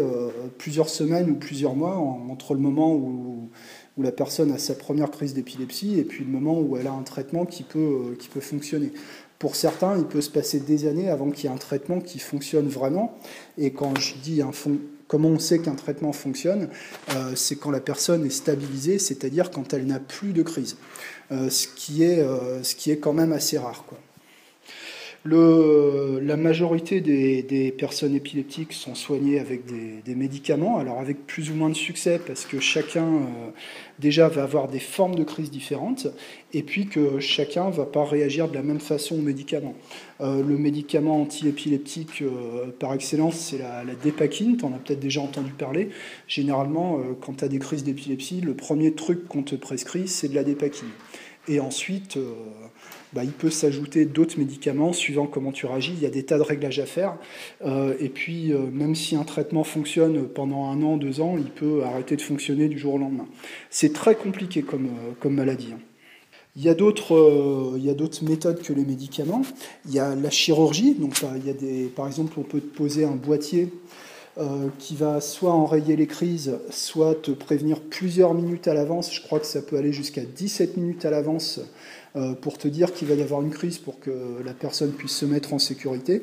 plusieurs 0.58 0.90
semaines 0.90 1.30
ou 1.30 1.36
plusieurs 1.36 1.76
mois 1.76 1.96
entre 1.96 2.54
le 2.54 2.60
moment 2.60 2.94
où 2.94 3.50
où 3.98 4.04
la 4.04 4.12
personne 4.12 4.52
a 4.52 4.58
sa 4.58 4.76
première 4.76 5.12
crise 5.12 5.34
d'épilepsie 5.34 6.00
et 6.00 6.04
puis 6.04 6.24
le 6.24 6.30
moment 6.30 6.60
où 6.60 6.78
elle 6.78 6.88
a 6.88 6.92
un 6.92 7.04
traitement 7.04 7.46
qui 7.46 7.64
peut, 7.64 7.80
euh, 7.80 8.16
qui 8.18 8.28
peut 8.28 8.42
fonctionner. 8.42 8.92
Pour 9.40 9.56
certains, 9.56 9.98
il 9.98 10.06
peut 10.06 10.22
se 10.22 10.30
passer 10.30 10.60
des 10.60 10.88
années 10.88 11.10
avant 11.10 11.30
qu'il 11.30 11.46
y 11.46 11.48
ait 11.48 11.56
un 11.56 11.60
traitement 11.60 12.00
qui 12.00 12.20
fonctionne 12.20 12.68
vraiment. 12.68 13.18
Et 13.58 13.72
quand 13.72 13.98
je 14.00 14.16
dis 14.16 14.42
un 14.42 14.52
fond, 14.52 14.78
comment 15.08 15.30
on 15.30 15.40
sait 15.40 15.60
qu'un 15.60 15.76
traitement 15.76 16.14
fonctionne, 16.14 16.70
euh, 17.16 17.36
c'est 17.36 17.56
quand 17.58 17.72
la 17.72 17.82
personne 17.82 18.26
est 18.26 18.30
stabilisée, 18.30 18.98
c'est-à-dire 18.98 19.52
quand 19.52 19.74
elle 19.74 19.86
n'a 19.86 20.00
plus 20.00 20.34
de 20.34 20.42
crise, 20.42 20.78
euh, 21.32 21.50
ce, 21.50 21.68
qui 21.68 22.04
est, 22.04 22.98
quand 22.98 23.14
même 23.14 23.34
assez 23.34 23.58
rare. 23.58 23.86
La 25.28 26.38
majorité 26.38 27.02
des, 27.02 27.74
personnes 27.76 28.14
épileptiques 28.14 28.74
sont 28.74 28.94
soignées 28.94 29.40
avec 29.40 29.64
des, 29.66 30.16
médicaments, 30.16 30.78
alors 30.78 31.00
avec 31.00 31.26
plus 31.26 31.50
ou 31.50 31.56
moins 31.56 31.70
de 31.70 31.76
succès, 31.76 32.22
parce 32.26 32.46
que 32.46 32.60
chacun 32.60 33.06
euh, 33.06 33.50
déjà 33.98 34.28
va 34.28 34.44
avoir 34.44 34.68
des 34.68 34.80
formes 34.80 35.16
de 35.16 35.24
crise 35.24 35.50
différentes, 35.50 36.08
et 36.54 36.62
puis 36.62 36.86
que 36.86 37.20
chacun 37.20 37.72
va 37.72 37.86
pas 37.86 38.06
réagir 38.06 38.48
de 38.48 38.54
la 38.54 38.62
même 38.62 38.80
façon 38.80 39.16
aux 39.16 39.22
médicaments. 39.22 39.74
Euh, 40.22 40.44
le 40.44 40.58
médicament 40.60 41.22
antiépileptique 41.22 42.22
euh, 42.22 42.68
par 42.80 42.94
excellence, 42.94 43.36
c'est 43.36 43.58
la, 43.58 43.84
la 43.84 43.96
dépakine, 43.96 44.58
tu 44.58 44.66
en 44.66 44.74
as 44.74 44.78
peut-être 44.78 45.00
déjà 45.00 45.22
entendu 45.22 45.52
parler. 45.52 45.90
Généralement, 46.28 47.00
quand 47.22 47.38
tu 47.38 47.46
as 47.46 47.48
des 47.48 47.60
crises 47.60 47.84
d'épilepsie, 47.84 48.42
le 48.42 48.54
premier 48.54 48.94
truc 48.94 49.28
qu'on 49.28 49.42
te 49.42 49.56
prescrit, 49.56 50.08
c'est 50.08 50.30
de 50.30 50.36
la 50.36 50.44
dépakine. 50.44 50.90
Et 51.48 51.60
ensuite, 51.60 52.18
bah, 53.16 53.24
il 53.24 53.32
peut 53.32 53.50
s'ajouter 53.50 54.04
d'autres 54.04 54.38
médicaments 54.38 54.92
suivant 54.92 55.26
comment 55.26 55.54
tu 55.54 55.66
réagis. 55.66 55.94
Il 55.96 56.04
y 56.04 56.06
a 56.06 56.10
des 56.10 56.24
tas 56.24 56.38
de 56.38 56.44
réglages 56.44 56.80
à 56.80 56.86
faire. 56.86 57.16
Euh, 57.66 57.96
et 58.02 58.10
puis, 58.10 58.52
euh, 58.52 58.60
même 58.70 58.94
si 58.94 59.16
un 59.16 59.24
traitement 59.24 59.64
fonctionne 59.64 60.28
pendant 60.28 60.66
un 60.66 60.84
an, 60.84 60.98
deux 60.98 61.22
ans, 61.22 61.38
il 61.38 61.50
peut 61.50 61.84
arrêter 61.86 62.18
de 62.18 62.22
fonctionner 62.22 62.68
du 62.68 62.78
jour 62.78 62.96
au 62.96 62.98
lendemain. 62.98 63.26
C'est 63.70 63.94
très 63.94 64.16
compliqué 64.16 64.64
comme, 64.64 64.88
euh, 64.88 65.14
comme 65.22 65.36
maladie. 65.36 65.70
Hein. 65.74 65.80
Il 66.58 66.64
y 66.64 66.70
a 66.70 66.74
d'autres 66.74 68.24
méthodes 68.24 68.62
que 68.62 68.74
les 68.74 68.84
médicaments. 68.84 69.44
Il 69.86 69.94
y 69.94 70.00
a 70.00 70.14
la 70.14 70.30
chirurgie. 70.30 70.96
Donc, 70.96 71.16
il 71.38 71.48
y 71.48 71.50
a 71.50 71.54
des, 71.54 71.86
par 71.86 72.08
exemple, 72.08 72.34
on 72.38 72.44
peut 72.44 72.62
te 72.62 72.78
poser 72.78 73.06
un 73.06 73.16
boîtier 73.16 73.70
qui 74.80 74.96
va 74.96 75.22
soit 75.22 75.52
enrayer 75.52 75.96
les 75.98 76.08
crises, 76.08 76.58
soit 76.70 77.16
te 77.16 77.32
prévenir 77.32 77.82
plusieurs 77.82 78.34
minutes 78.34 78.70
à 78.70 78.74
l'avance. 78.74 79.14
Je 79.14 79.22
crois 79.22 79.42
que 79.42 79.46
ça 79.46 79.62
peut 79.62 79.78
aller 79.78 79.92
jusqu'à 79.92 80.24
17 80.24 80.78
minutes 80.78 81.04
à 81.04 81.10
l'avance 81.10 81.60
pour 82.42 82.58
te 82.58 82.68
dire 82.68 82.94
qu'il 82.94 83.08
va 83.08 83.16
y 83.16 83.22
avoir 83.22 83.42
une 83.42 83.50
crise 83.50 83.78
pour 83.78 84.00
que 84.00 84.12
la 84.44 84.54
personne 84.54 84.92
puisse 84.92 85.12
se 85.12 85.26
mettre 85.26 85.54
en 85.54 85.60
sécurité. 85.60 86.22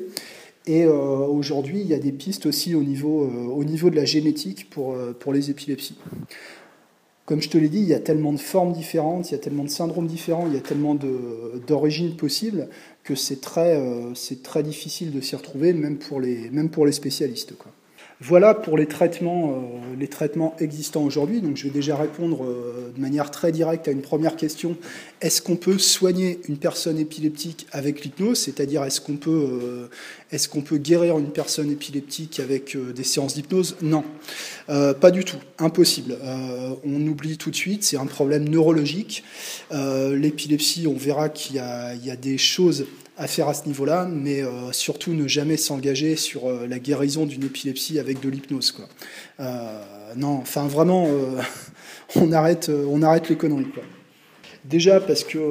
Et 0.65 0.85
euh, 0.85 0.91
aujourd'hui, 0.91 1.81
il 1.81 1.87
y 1.87 1.93
a 1.93 1.99
des 1.99 2.11
pistes 2.11 2.45
aussi 2.45 2.73
au 2.73 2.83
niveau, 2.83 3.23
euh, 3.23 3.47
au 3.47 3.63
niveau 3.63 3.89
de 3.89 3.95
la 3.95 4.05
génétique 4.05 4.69
pour, 4.69 4.95
pour 5.19 5.33
les 5.33 5.49
épilepsies. 5.49 5.97
Comme 7.25 7.41
je 7.41 7.49
te 7.49 7.57
l'ai 7.57 7.69
dit, 7.69 7.79
il 7.79 7.87
y 7.87 7.93
a 7.93 7.99
tellement 7.99 8.33
de 8.33 8.37
formes 8.37 8.73
différentes, 8.73 9.29
il 9.29 9.33
y 9.33 9.35
a 9.35 9.39
tellement 9.39 9.63
de 9.63 9.69
syndromes 9.69 10.07
différents, 10.07 10.47
il 10.47 10.53
y 10.53 10.57
a 10.57 10.61
tellement 10.61 10.95
d'origines 11.67 12.17
possibles 12.17 12.67
que 13.03 13.15
c'est 13.15 13.39
très, 13.39 13.81
très 14.43 14.61
difficile 14.61 15.11
de 15.11 15.21
s'y 15.21 15.33
retrouver, 15.37 15.71
même 15.71 15.97
pour 15.97 16.19
les, 16.19 16.49
même 16.49 16.69
pour 16.69 16.85
les 16.85 16.91
spécialistes. 16.91 17.57
Quoi. 17.57 17.71
Voilà 18.25 18.53
pour 18.53 18.77
les 18.77 18.85
traitements, 18.85 19.51
euh, 19.51 19.95
les 19.99 20.07
traitements 20.07 20.55
existants 20.59 21.03
aujourd'hui. 21.03 21.41
Donc 21.41 21.57
je 21.57 21.65
vais 21.65 21.71
déjà 21.71 21.97
répondre 21.97 22.45
euh, 22.45 22.89
de 22.95 23.01
manière 23.01 23.31
très 23.31 23.51
directe 23.51 23.89
à 23.89 23.91
une 23.91 24.01
première 24.01 24.37
question. 24.37 24.77
Est-ce 25.19 25.41
qu'on 25.41 25.57
peut 25.57 25.77
soigner 25.77 26.39
une 26.47 26.55
personne 26.55 26.97
épileptique 26.97 27.67
avec 27.73 28.05
l'hypnose? 28.05 28.39
C'est-à-dire 28.39 28.81
est-ce 28.85 29.01
qu'on 29.01 29.17
peut, 29.17 29.29
euh, 29.29 29.87
est-ce 30.31 30.47
qu'on 30.47 30.61
peut 30.61 30.77
guérir 30.77 31.17
une 31.17 31.31
personne 31.31 31.69
épileptique 31.69 32.39
avec 32.39 32.77
des 32.77 33.03
séances 33.03 33.33
d'hypnose? 33.33 33.75
Non, 33.81 34.05
pas 34.67 35.11
du 35.11 35.25
tout, 35.25 35.39
impossible. 35.59 36.17
on 36.85 37.07
oublie 37.07 37.37
tout 37.37 37.51
de 37.51 37.55
suite, 37.55 37.83
c'est 37.83 37.97
un 37.97 38.05
problème 38.05 38.47
neurologique. 38.47 39.23
L'épilepsie, 39.71 40.87
on 40.87 40.95
verra 40.95 41.29
qu'il 41.29 41.57
y 41.57 41.59
a 41.59 42.15
des 42.15 42.37
choses 42.37 42.85
à 43.17 43.27
faire 43.27 43.47
à 43.47 43.53
ce 43.53 43.67
niveau-là, 43.67 44.07
mais 44.11 44.41
euh, 44.41 44.71
surtout 44.71 45.13
ne 45.13 45.27
jamais 45.27 45.57
s'engager 45.57 46.15
sur 46.15 46.47
euh, 46.47 46.65
la 46.67 46.79
guérison 46.79 47.25
d'une 47.25 47.43
épilepsie 47.43 47.99
avec 47.99 48.19
de 48.19 48.29
l'hypnose. 48.29 48.71
Quoi. 48.71 48.85
Euh, 49.39 49.79
non, 50.15 50.37
enfin 50.37 50.67
vraiment, 50.67 51.07
on, 52.15 52.31
arrête, 52.31 52.69
on 52.69 53.01
arrête 53.03 53.29
les 53.29 53.37
conneries. 53.37 53.69
Quoi. 53.69 53.83
Déjà 54.65 54.99
parce 54.99 55.23
qu'il 55.23 55.41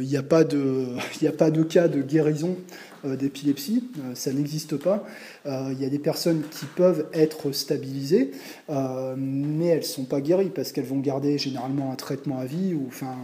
n'y 0.00 0.16
a, 0.16 0.22
pas 0.22 0.42
de, 0.42 0.86
a 1.26 1.32
pas 1.32 1.50
de 1.50 1.62
cas 1.62 1.88
de 1.88 2.02
guérison 2.02 2.56
d'épilepsie, 3.04 3.84
ça 4.14 4.32
n'existe 4.32 4.76
pas. 4.76 5.06
Il 5.44 5.80
y 5.80 5.84
a 5.84 5.88
des 5.88 6.00
personnes 6.00 6.42
qui 6.50 6.64
peuvent 6.64 7.06
être 7.12 7.52
stabilisées, 7.52 8.32
mais 8.68 9.66
elles 9.66 9.78
ne 9.78 9.84
sont 9.84 10.06
pas 10.06 10.20
guéries 10.20 10.50
parce 10.50 10.72
qu'elles 10.72 10.86
vont 10.86 10.98
garder 10.98 11.38
généralement 11.38 11.92
un 11.92 11.94
traitement 11.94 12.40
à 12.40 12.46
vie, 12.46 12.74
ou, 12.74 12.86
enfin, 12.88 13.14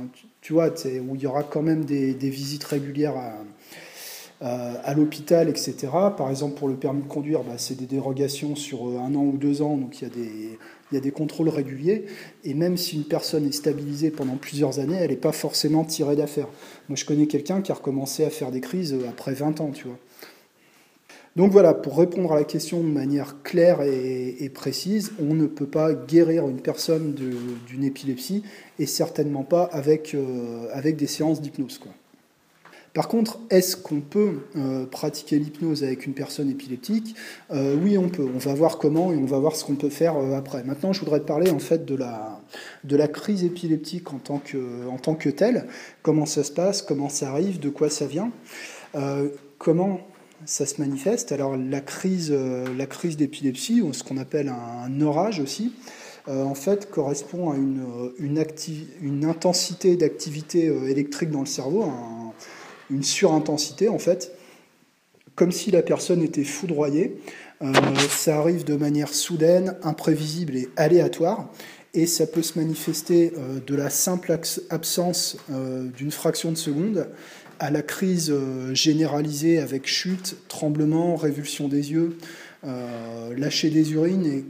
tu 0.41 0.53
vois, 0.53 0.69
où 0.69 1.17
il 1.17 1.21
y 1.21 1.27
aura 1.27 1.43
quand 1.43 1.63
même 1.63 1.85
des, 1.85 2.13
visites 2.13 2.63
régulières 2.63 3.17
à 4.43 4.95
l'hôpital, 4.95 5.49
etc. 5.49 5.89
Par 6.17 6.29
exemple, 6.29 6.55
pour 6.55 6.67
le 6.67 6.75
permis 6.75 7.03
de 7.03 7.09
conduire, 7.09 7.43
bah, 7.45 7.55
c'est 7.59 7.77
des 7.77 7.87
dérogations 7.87 8.57
sur 8.57 8.89
euh, 8.89 8.99
un 8.99 9.15
an 9.15 9.23
ou 9.23 9.37
deux 9.37 9.63
ans, 9.63 9.77
donc 9.77 10.01
il 10.01 10.05
y, 10.05 10.11
a 10.11 10.15
des, 10.15 10.59
il 10.91 10.95
y 10.95 10.97
a 10.97 11.01
des 11.01 11.13
contrôles 11.13 11.49
réguliers. 11.49 12.07
Et 12.45 12.55
même 12.55 12.77
si 12.77 12.97
une 12.97 13.05
personne 13.05 13.47
est 13.47 13.53
stabilisée 13.53 14.11
pendant 14.11 14.35
plusieurs 14.37 14.81
années, 14.81 14.97
elle 14.97 15.11
n'est 15.11 15.17
pas 15.17 15.31
forcément 15.31 15.85
tirée 15.85 16.17
d'affaire. 16.17 16.49
Moi, 16.89 16.97
je 16.97 17.05
connais 17.05 17.27
quelqu'un 17.27 17.63
qui 17.63 17.71
a 17.71 17.77
recommencé 17.77 18.25
à 18.25 18.31
faire 18.31 18.51
des 18.51 18.61
crises 18.61 18.95
euh, 18.95 19.09
après 19.09 19.33
20 19.33 19.61
ans, 19.61 19.71
tu 19.71 19.85
vois. 19.85 19.99
Donc 21.37 21.53
voilà, 21.53 21.73
pour 21.73 21.97
répondre 21.97 22.33
à 22.33 22.37
la 22.37 22.45
question 22.45 22.81
de 22.81 22.89
manière 22.89 23.43
claire 23.43 23.81
et, 23.81 24.51
précise, 24.53 25.13
on 25.19 25.33
ne 25.33 25.47
peut 25.47 25.67
pas 25.67 25.95
guérir 25.95 26.47
une 26.47 26.61
personne 26.61 27.15
d'une 27.15 27.85
épilepsie 27.85 28.43
et 28.79 28.85
certainement 28.85 29.43
pas 29.43 29.63
avec, 29.63 30.15
avec 30.75 30.97
des 30.97 31.07
séances 31.07 31.41
d'hypnose. 31.41 31.79
Quoi. 31.79 31.93
Par 32.95 33.09
contre, 33.09 33.39
est-ce 33.49 33.77
qu'on 33.77 34.01
peut 34.01 34.41
euh, 34.55 34.85
pratiquer 34.85 35.39
l'hypnose 35.39 35.83
avec 35.83 36.05
une 36.07 36.13
personne 36.13 36.51
épileptique? 36.51 37.15
Euh, 37.51 37.75
Oui, 37.75 37.97
on 37.97 38.11
peut. 38.11 38.29
On 38.35 38.39
va 38.39 38.53
voir 38.53 38.77
comment 38.77 39.13
et 39.13 39.17
on 39.17 39.25
va 39.25 39.39
voir 39.39 39.57
ce 39.57 39.65
qu'on 39.65 39.77
peut 39.77 39.89
faire 39.89 40.17
euh, 40.17 40.37
après. 40.37 40.63
Maintenant, 40.65 40.93
je 40.93 41.01
voudrais 41.01 41.21
te 41.21 41.25
parler 41.25 41.51
en 41.51 41.59
fait 41.59 41.87
de 41.87 41.97
la, 41.97 43.09
crise 43.09 43.45
épileptique 43.45 44.13
en 44.13 44.19
tant, 44.19 44.39
que, 44.39 44.87
en 44.89 44.99
telle. 44.99 45.67
Comment 46.03 46.27
ça 46.27 46.45
se 46.45 46.53
passe? 46.53 46.83
Comment 46.83 47.09
ça 47.09 47.31
arrive? 47.31 47.61
De 47.61 47.71
quoi 47.71 47.89
ça 47.89 48.07
vient? 48.07 48.31
Comment 49.57 50.01
ça 50.45 50.67
se 50.67 50.79
manifeste? 50.81 51.33
Alors, 51.33 51.57
la 51.57 51.81
crise, 51.81 52.31
la 52.31 52.87
crise 52.87 53.17
d'épilepsie, 53.17 53.81
ou 53.81 53.95
ce 53.95 54.05
qu'on 54.05 54.19
appelle 54.19 54.51
un, 54.51 55.01
orage 55.01 55.41
aussi, 55.41 55.73
en 56.29 56.55
fait, 56.55 56.91
correspond 56.91 57.53
à 57.53 57.57
une 57.57 59.25
intensité 59.25 59.97
d'activité 59.97 60.67
électrique 60.91 61.31
dans 61.31 61.41
le 61.41 61.47
cerveau, 61.47 61.85
une 62.93 63.03
surintensité 63.03 63.89
en 63.89 63.99
fait, 63.99 64.33
comme 65.35 65.51
si 65.51 65.71
la 65.71 65.83
personne 65.83 66.23
était 66.23 66.45
foudroyée. 66.45 67.17
Euh, 67.63 67.73
ça 68.09 68.39
arrive 68.39 68.65
de 68.65 68.75
manière 68.75 69.15
soudaine, 69.15 69.77
imprévisible 69.83 70.57
et 70.57 70.69
aléatoire, 70.77 71.49
et 71.95 72.07
ça 72.07 72.27
peut 72.27 72.43
se 72.43 72.59
manifester 72.59 73.33
euh, 73.37 73.61
de 73.65 73.75
la 73.75 73.89
simple 73.89 74.37
absence 74.71 75.37
euh, 75.51 75.89
d'une 75.97 76.11
fraction 76.11 76.51
de 76.51 76.57
seconde 76.57 77.09
à 77.61 77.71
la 77.71 77.83
crise 77.83 78.35
généralisée 78.73 79.61
avec 79.61 79.87
chute, 79.87 80.37
tremblement, 80.49 81.15
révulsion 81.15 81.69
des 81.69 81.93
yeux, 81.93 82.17
lâcher 83.37 83.71
des 83.71 83.93
urines 83.93 84.45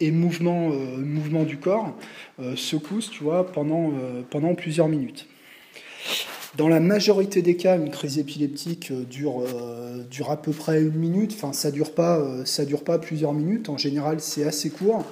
et, 0.00 0.10
mouvement, 0.10 1.44
du 1.44 1.58
corps, 1.58 1.96
secousse, 2.56 3.08
tu 3.08 3.22
vois, 3.22 3.46
pendant 3.52 4.54
plusieurs 4.56 4.88
minutes. 4.88 5.28
Dans 6.56 6.68
la 6.68 6.80
majorité 6.80 7.42
des 7.42 7.56
cas, 7.56 7.76
une 7.76 7.90
crise 7.90 8.18
épileptique 8.18 8.90
euh, 8.90 9.04
dure, 9.04 9.42
euh, 9.42 10.02
dure 10.10 10.30
à 10.30 10.40
peu 10.40 10.52
près 10.52 10.80
une 10.80 10.94
minute. 10.94 11.32
Enfin, 11.34 11.52
ça 11.52 11.70
dure 11.70 11.90
euh, 11.98 12.44
dure 12.66 12.82
pas 12.82 12.98
plusieurs 12.98 13.34
minutes. 13.34 13.68
En 13.68 13.76
général, 13.76 14.20
c'est 14.20 14.44
assez 14.44 14.70
court. 14.70 15.04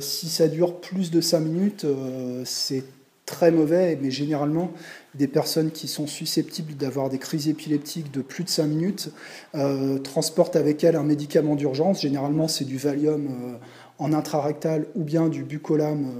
si 0.00 0.28
ça 0.28 0.48
dure 0.48 0.80
plus 0.80 1.10
de 1.10 1.20
cinq 1.20 1.40
minutes, 1.40 1.86
c'est 2.44 2.84
très 3.26 3.50
mauvais. 3.50 3.98
Mais 4.00 4.10
généralement, 4.10 4.70
des 5.14 5.28
personnes 5.28 5.70
qui 5.70 5.86
sont 5.86 6.06
susceptibles 6.06 6.74
d'avoir 6.74 7.10
des 7.10 7.18
crises 7.18 7.48
épileptiques 7.48 8.10
de 8.10 8.22
plus 8.22 8.44
de 8.44 8.48
cinq 8.48 8.66
minutes 8.66 9.10
transportent 10.02 10.56
avec 10.56 10.84
elles 10.84 10.96
un 10.96 11.02
médicament 11.02 11.56
d'urgence. 11.56 12.02
Généralement, 12.02 12.48
c'est 12.48 12.64
du 12.64 12.76
Valium 12.76 13.58
en 13.98 14.12
intrarectal 14.12 14.86
ou 14.94 15.02
bien 15.02 15.28
du 15.28 15.44
Bucolam 15.44 16.10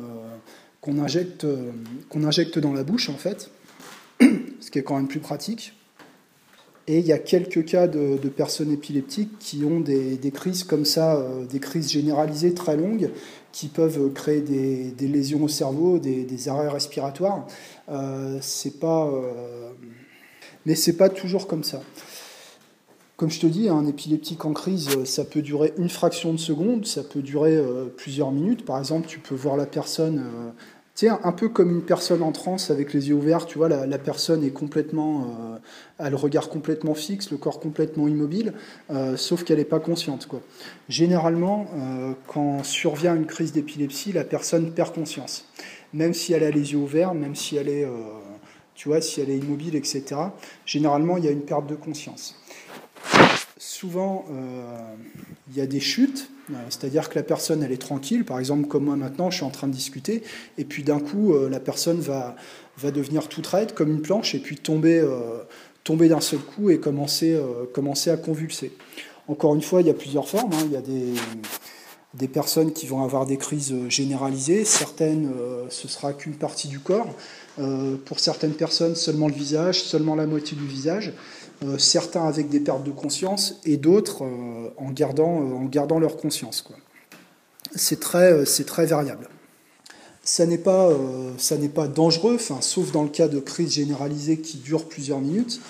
qu'on 0.81 0.99
injecte, 0.99 1.47
qu'on 2.09 2.25
injecte 2.25 2.59
dans 2.59 2.73
la 2.73 2.83
bouche, 2.83 3.11
en 3.11 3.17
fait 3.17 3.51
ce 4.61 4.71
qui 4.71 4.78
est 4.78 4.83
quand 4.83 4.97
même 4.97 5.09
plus 5.09 5.21
pratique. 5.21 5.75
Et 6.87 6.99
il 6.99 7.07
y 7.07 7.12
a 7.12 7.19
quelques 7.19 7.64
cas 7.64 7.88
de, 7.88 8.16
personnes 8.28 8.71
épileptiques 8.71 9.38
qui 9.38 9.64
ont 9.64 9.81
des, 9.81 10.19
crises 10.35 10.64
comme 10.64 10.85
ça, 10.85 11.16
euh, 11.16 11.47
des 11.47 11.59
crises 11.59 11.90
généralisées 11.90 12.52
très 12.52 12.76
longues, 12.76 13.11
qui 13.52 13.69
peuvent 13.69 14.12
créer 14.12 14.40
des, 14.43 15.09
lésions 15.09 15.43
au 15.45 15.49
cerveau, 15.49 15.99
des, 15.99 16.49
arrêts 16.49 16.69
respiratoires. 16.69 17.47
Euh, 17.88 18.38
c'est 18.43 18.78
pas, 18.81 19.07
euh, 19.07 19.71
mais 20.66 20.75
pas 20.99 21.09
toujours 21.09 21.47
comme 21.47 21.64
ça. 21.64 21.81
Comme 23.16 23.31
je 23.31 23.40
te 23.40 23.47
dis, 23.47 23.69
un 23.69 23.87
épileptique 23.87 24.45
en 24.45 24.52
crise, 24.52 25.04
ça 25.04 25.25
peut 25.25 25.40
durer 25.40 25.73
une 25.78 25.88
fraction 25.88 26.33
de 26.33 26.38
seconde, 26.38 26.85
ça 26.85 27.02
peut 27.04 27.23
durer 27.23 27.57
plusieurs 27.97 28.33
minutes. 28.33 28.64
Par 28.64 28.76
exemple, 28.76 29.07
tu 29.07 29.21
peux 29.21 29.37
voir 29.37 29.57
la 29.57 29.66
personne 29.66 30.25
Un 31.03 31.33
peu 31.33 31.49
comme 31.49 31.71
une 31.71 31.83
personne 31.83 32.23
en 32.23 32.31
transe 32.31 32.71
avec 32.71 32.93
les 32.93 33.09
yeux 33.09 33.17
ouverts, 33.17 33.47
tu 33.47 33.59
vois, 33.59 33.69
la, 33.69 33.99
personne 33.99 34.45
est 34.45 34.53
complètement, 34.53 35.23
euh, 35.23 35.59
a 35.99 36.09
le 36.09 36.15
regard 36.15 36.49
complètement 36.49 36.95
fixe, 36.95 37.33
le 37.33 37.37
corps 37.37 37.59
complètement 37.59 38.07
immobile, 38.07 38.53
euh, 38.91 39.17
sauf 39.17 39.43
qu'elle 39.43 39.59
n'est 39.59 39.65
pas 39.65 39.81
consciente. 39.81 40.29
Généralement, 40.89 41.67
euh, 41.75 42.13
quand 42.29 42.63
survient 42.63 43.17
une 43.17 43.27
crise 43.27 43.51
d'épilepsie, 43.51 44.13
la 44.13 44.23
personne 44.23 44.71
perd 44.71 44.95
conscience, 44.95 45.47
même 45.93 46.15
si 46.15 46.33
elle 46.33 46.45
a 46.45 46.51
les 46.53 46.73
yeux 46.73 46.79
ouverts, 46.79 47.13
même 47.13 47.35
si 47.35 47.57
elle 47.57 47.69
est, 47.69 47.89
tu 48.77 48.89
vois, 48.89 49.01
si 49.01 49.21
elle 49.21 49.31
est 49.31 49.39
immobile, 49.39 49.75
etc. 49.75 50.05
Généralement, 50.65 51.17
il 51.17 51.25
y 51.25 51.29
a 51.29 51.33
une 51.33 51.43
perte 51.43 51.67
de 51.67 51.75
conscience. 51.75 52.37
Souvent, 53.66 54.26
il 55.49 55.56
y 55.56 55.61
a 55.61 55.66
des 55.66 55.80
chutes 55.80 56.28
euh, 56.50 56.54
c'est-à-dire 56.68 57.09
que 57.09 57.14
la 57.14 57.23
personne, 57.23 57.62
elle 57.62 57.73
est 57.73 57.80
tranquille, 57.80 58.25
par 58.25 58.38
exemple 58.38 58.68
comme 58.68 58.85
moi 58.85 58.97
maintenant, 58.97 59.30
je 59.30 59.37
suis 59.37 59.44
en 59.44 59.50
train 59.50 59.66
de 59.66 59.73
discuter, 59.73 60.23
et 60.59 60.64
puis 60.64 60.83
d'un 60.83 61.00
coup, 61.00 61.35
euh, 61.35 61.49
la 61.49 61.61
personne 61.61 62.00
va, 62.00 62.37
devenir 62.83 63.28
toute 63.28 63.47
raide 63.47 63.73
comme 63.73 63.90
une 63.90 64.02
planche, 64.02 64.35
et 64.35 64.38
puis 64.38 64.56
tomber, 64.56 64.99
euh, 64.99 65.42
d'un 65.88 66.21
seul 66.21 66.40
coup 66.40 66.71
et 66.71 66.78
commencer, 66.78 67.38
commencer 67.73 68.11
à 68.11 68.16
convulser. 68.16 68.73
Encore 69.28 69.54
une 69.54 69.62
fois, 69.62 69.80
il 69.80 69.87
y 69.87 69.90
a 69.90 69.94
plusieurs 69.94 70.26
formes. 70.26 70.52
Hein. 70.54 70.64
Il 70.64 70.73
y 70.73 70.76
a 70.76 70.80
des, 70.80 71.12
des, 72.14 72.28
personnes 72.28 72.73
qui 72.73 72.87
vont 72.87 73.02
avoir 73.02 73.26
des 73.26 73.37
crises 73.37 73.75
généralisées, 73.88 74.64
certaines, 74.64 75.30
ce 75.68 75.87
sera 75.87 76.14
qu'une 76.14 76.37
partie 76.37 76.68
du 76.68 76.78
corps. 76.78 77.14
pour 78.06 78.18
certaines 78.18 78.54
personnes, 78.54 78.94
seulement 78.97 79.28
le 79.28 79.35
visage, 79.35 79.83
seulement 79.83 80.14
la 80.14 80.26
moitié 80.26 80.56
du 80.56 80.66
visage. 80.66 81.12
Euh, 81.64 81.78
certains 81.78 82.26
avec 82.26 82.50
des 82.50 82.61
pertes 82.61 82.85
de 82.85 82.90
conscience 82.90 83.61
et 83.64 83.76
d'autres 83.76 84.25
euh, 84.25 84.71
en, 84.76 84.90
gardant, 84.90 85.40
euh, 85.40 85.54
en 85.54 85.64
gardant 85.64 85.99
leur 85.99 86.16
conscience. 86.16 86.64
C'est 87.75 88.00
très, 88.00 88.44
variable. 88.87 89.28
Ça 90.23 90.47
n'est 90.47 90.59
pas, 90.59 90.90
dangereux, 91.88 92.38
sauf 92.61 92.92
dans 92.92 93.02
le 93.02 93.09
cas 93.09 93.28
de 93.28 93.40
crise 93.40 93.73
généralisée 93.73 94.38
qui 94.38 94.59
dure 94.59 94.88
plusieurs 94.88 95.21
minutes. 95.21 95.61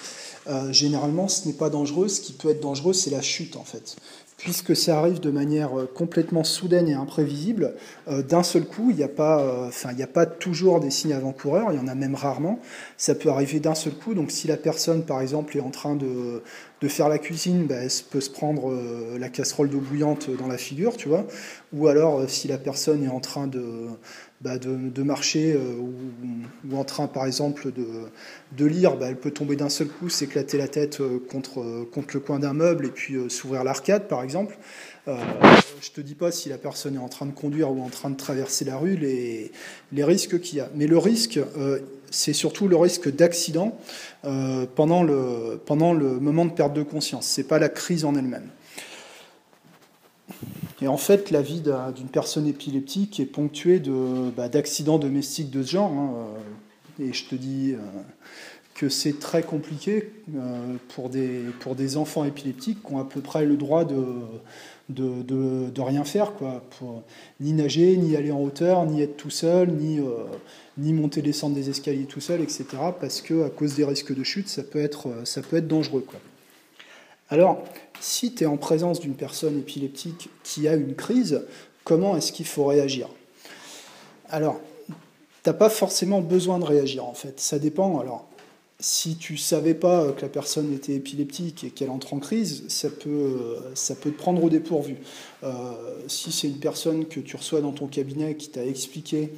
généralement, 0.70 1.28
ce 1.28 1.46
n'est 1.46 1.54
pas 1.54 1.70
dangereux. 1.70 2.08
Ce 2.08 2.20
qui 2.20 2.32
peut 2.32 2.50
être 2.50 2.60
dangereux, 2.60 2.92
c'est 2.92 3.10
la 3.10 3.22
chute, 3.22 3.56
en 3.56 3.64
fait 3.64 3.96
puisque 4.37 4.75
ça 4.75 4.99
arrive 4.99 5.21
de 5.21 5.31
manière 5.31 5.79
euh, 5.79 5.91
complètement 5.93 6.45
soudaine 6.45 6.88
et 6.88 6.95
imprévisible, 6.95 7.75
euh, 8.09 8.23
d'un 8.23 8.43
seul 8.43 8.64
coup, 8.64 8.91
il 8.91 8.97
n'y 8.97 9.03
a, 9.03 9.09
pas, 9.09 9.41
euh, 9.41 9.71
a 9.85 10.07
pas 10.07 10.26
toujours 10.26 10.81
des 10.81 10.91
signes 10.91 11.12
avant-coureurs, 11.12 11.73
il 11.73 11.79
y 11.79 11.81
en 11.81 11.88
a 11.88 11.95
même 11.95 12.14
rarement. 12.14 12.59
Ça 12.97 13.14
peut 13.14 13.29
arriver 13.29 13.61
d'un 13.61 13.75
seul 13.75 13.95
coup. 13.95 14.14
Donc, 14.14 14.31
si 14.31 14.47
la 14.49 14.57
personne, 14.57 15.05
par 15.05 15.21
exemple, 15.21 15.57
est 15.57 15.61
en 15.61 15.71
train 15.71 15.95
de, 15.95 16.43
de 16.81 16.88
faire 16.88 17.09
la 17.09 17.19
cuisine, 17.19 17.67
bah, 17.67 17.76
elle 17.76 17.91
peut 18.11 18.21
se 18.21 18.31
prendre 18.31 18.75
la 19.19 19.29
casserole 19.29 19.71
d'eau 19.71 19.81
bouillante 19.81 20.29
dans 20.38 20.47
la 20.47 20.59
figure, 20.59 20.97
tu 20.97 21.09
vois. 21.09 21.26
Ou 21.73 21.88
alors, 21.88 22.29
si 22.29 22.49
la 22.49 22.59
personne 22.59 23.05
est 23.05 23.09
en 23.09 23.21
train 23.21 23.47
de, 23.47 23.88
bah, 24.44 24.58
de, 24.58 25.02
marcher 25.02 25.54
euh, 25.54 25.74
ou, 25.80 26.76
en 26.76 26.84
train, 26.84 27.06
par 27.06 27.24
exemple, 27.24 27.72
de, 27.72 28.66
lire, 28.66 28.96
bah, 28.98 29.06
elle 29.08 29.16
peut 29.16 29.30
tomber 29.30 29.56
d'un 29.56 29.70
seul 29.70 29.88
coup, 29.88 30.10
s'éclater 30.10 30.58
la 30.58 30.68
tête 30.68 31.00
euh, 31.00 31.18
contre, 31.30 31.60
euh, 31.60 31.88
contre 31.90 32.08
le 32.12 32.20
coin 32.20 32.38
d'un 32.38 32.52
meuble 32.52 32.84
et 32.84 32.90
puis 32.90 33.16
s'ouvrir 33.30 33.64
l'arcade, 33.64 34.06
par 34.06 34.22
exemple. 34.22 34.58
Euh, 35.08 35.16
je 35.80 35.90
te 35.92 36.02
dis 36.02 36.14
pas 36.14 36.30
si 36.30 36.50
la 36.50 36.58
personne 36.58 36.96
est 36.96 36.98
en 36.98 37.08
train 37.08 37.24
de 37.24 37.32
conduire 37.32 37.70
ou 37.70 37.82
en 37.82 37.88
train 37.88 38.10
de 38.10 38.16
traverser 38.16 38.66
la 38.66 38.76
rue, 38.76 38.96
les, 38.96 39.50
les 39.92 40.04
risques 40.04 40.38
qu'il 40.40 40.58
y 40.58 40.60
a. 40.60 40.68
Mais 40.74 40.86
le 40.86 40.98
risque, 40.98 41.40
c'est 42.10 42.34
surtout 42.34 42.68
le 42.68 42.76
risque 42.76 43.10
d'accident 43.14 43.78
pendant, 44.74 45.02
le, 45.02 45.58
pendant 45.64 45.94
le 45.94 46.20
moment 46.20 46.44
de 46.44 46.52
perte 46.52 46.74
de 46.74 46.82
conscience. 46.82 47.26
C'est 47.26 47.44
pas 47.44 47.58
la 47.58 47.68
crise 47.70 48.04
en 48.04 48.14
elle-même. 48.14 48.48
Et 50.85 50.87
en 50.87 50.99
fait, 50.99 51.31
la 51.31 51.41
vie 51.41 51.62
d'une 51.97 52.09
personne 52.09 52.47
épileptique 52.47 53.19
est 53.19 53.25
ponctuée 53.25 53.81
bah, 54.37 54.50
d'accidents 54.50 54.99
domestiques 54.99 55.49
de 55.50 55.62
ce 55.62 55.71
genre. 55.71 55.91
Hein, 55.91 56.14
euh, 57.00 57.05
et 57.07 57.14
je 57.14 57.25
te 57.25 57.35
dis, 57.35 57.73
euh, 57.73 57.79
que 58.75 58.91
c'est 58.91 59.19
très 59.19 59.43
compliqué 59.43 60.12
pour, 60.88 61.09
des, 61.09 61.41
pour 61.61 61.75
des 61.75 61.97
enfants 61.97 62.26
épileptiques 62.26 62.83
qui 62.87 62.93
ont 62.93 62.99
à 62.99 63.07
peu 63.07 63.23
près 63.23 63.47
le 63.47 63.57
droit 63.57 63.87
de, 63.87 65.81
rien 65.81 66.05
faire, 66.05 66.35
quoi, 66.35 66.62
ni 67.41 67.55
nager, 67.55 67.97
ni 67.97 68.14
aller 68.14 68.31
en 68.31 68.43
hauteur, 68.43 68.85
ni 68.85 69.00
être 69.00 69.17
tout 69.17 69.31
seul, 69.31 69.71
ni, 69.71 70.93
monter, 70.93 71.23
descendre 71.23 71.55
des 71.55 71.71
escaliers 71.71 72.05
tout 72.05 72.21
seul, 72.21 72.43
etc. 72.43 72.67
Parce 73.00 73.23
que 73.23 73.45
à 73.47 73.49
cause 73.49 73.75
des 73.75 73.87
risques 73.87 74.14
de 74.14 74.23
chute, 74.23 74.50
ça 74.50 74.62
peut 74.62 74.81
être, 74.81 75.09
ça 75.25 75.41
peut 75.41 75.57
être 75.57 75.69
dangereux. 75.69 76.05
Quoi. 76.07 76.21
Alors, 77.35 77.64
si 77.99 78.33
tu 78.33 78.45
es 78.45 78.47
en 78.47 78.57
présence 78.57 79.00
d'une 79.00 79.17
personne 79.17 79.59
épileptique 79.59 80.31
qui 80.45 80.69
a 80.69 80.75
une 80.75 80.95
crise, 80.95 81.43
comment 81.83 82.17
est-ce 82.17 82.31
qu'il 82.31 82.47
faut 82.47 82.64
réagir? 82.64 83.09
Alors, 84.29 84.61
tu 84.87 84.93
n'as 85.47 85.53
pas 85.53 85.69
forcément 85.69 86.21
besoin 86.21 86.61
de 86.61 86.64
réagir, 86.64 87.05
en 87.05 87.12
fait. 87.12 87.41
Ça 87.41 87.59
dépend. 87.59 87.99
Alors, 87.99 88.29
si 88.79 89.17
tu 89.17 89.37
savais 89.37 89.75
pas 89.75 90.12
que 90.12 90.23
la 90.23 90.29
personne 90.29 90.73
était 90.73 90.95
épileptique 90.95 91.64
et 91.64 91.71
qu'elle 91.71 91.91
entre 91.91 92.14
en 92.14 92.21
crise, 92.21 92.67
ça 92.69 92.88
peut, 92.88 93.57
ça 93.75 93.97
peut 93.97 94.12
te 94.12 94.17
prendre 94.17 94.45
au 94.45 94.49
dépourvu. 94.49 94.99
Euh, 95.43 95.73
si 96.07 96.31
c'est 96.31 96.47
une 96.47 96.61
personne 96.61 97.07
que 97.07 97.19
tu 97.19 97.35
reçois 97.35 97.62
dans 97.62 97.73
ton 97.73 97.88
cabinet 97.88 98.37
qui 98.37 98.50
t'a 98.50 98.64
expliqué 98.64 99.33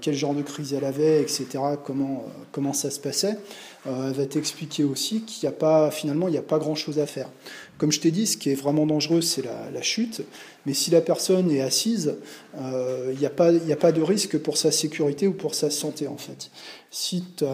quel 0.00 0.14
genre 0.14 0.34
de 0.34 0.42
crise 0.42 0.72
elle 0.72 0.84
avait, 0.84 1.20
etc., 1.20 1.46
comment, 1.84 2.24
euh, 2.26 2.30
comment 2.52 2.72
ça 2.72 2.90
se 2.90 3.00
passait. 3.00 3.38
Euh, 3.86 4.12
va 4.14 4.24
t'expliquer 4.24 4.82
aussi 4.84 5.22
qu'il 5.22 5.46
n'y 5.46 5.54
a 5.54 5.56
pas, 5.56 5.90
finalement, 5.90 6.28
il 6.28 6.30
n'y 6.30 6.38
a 6.38 6.42
pas 6.42 6.58
grand-chose 6.58 6.98
à 6.98 7.06
faire. 7.06 7.28
Comme 7.76 7.92
je 7.92 8.00
t'ai 8.00 8.10
dit, 8.10 8.26
ce 8.26 8.36
qui 8.36 8.50
est 8.50 8.54
vraiment 8.54 8.86
dangereux, 8.86 9.20
c'est 9.20 9.42
la, 9.42 9.82
chute. 9.82 10.22
Mais 10.64 10.72
si 10.72 10.90
la 10.90 11.02
personne 11.02 11.50
est 11.50 11.60
assise, 11.60 12.14
il 12.56 13.18
n'y 13.18 13.26
a, 13.26 13.30
pas, 13.30 13.50
a 13.50 13.76
pas 13.76 13.92
de 13.92 14.00
risque 14.00 14.38
pour 14.38 14.56
sa 14.56 14.70
sécurité 14.70 15.26
ou 15.26 15.32
pour 15.32 15.54
sa 15.54 15.70
santé, 15.70 16.06
en 16.06 16.16
fait. 16.16 16.50
Si 16.90 17.24
tu 17.36 17.44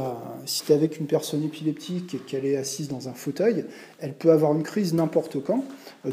si 0.45 0.63
es 0.71 0.75
avec 0.75 1.01
une 1.01 1.07
personne 1.07 1.43
épileptique 1.43 2.15
et 2.15 2.19
qu'elle 2.19 2.45
est 2.45 2.59
assise 2.59 2.89
dans 2.89 3.09
un 3.09 3.15
fauteuil, 3.15 3.65
elle 3.99 4.13
peut 4.13 4.31
avoir 4.31 4.53
une 4.53 4.63
crise 4.63 4.93
n'importe 4.93 5.43
quand, 5.43 5.65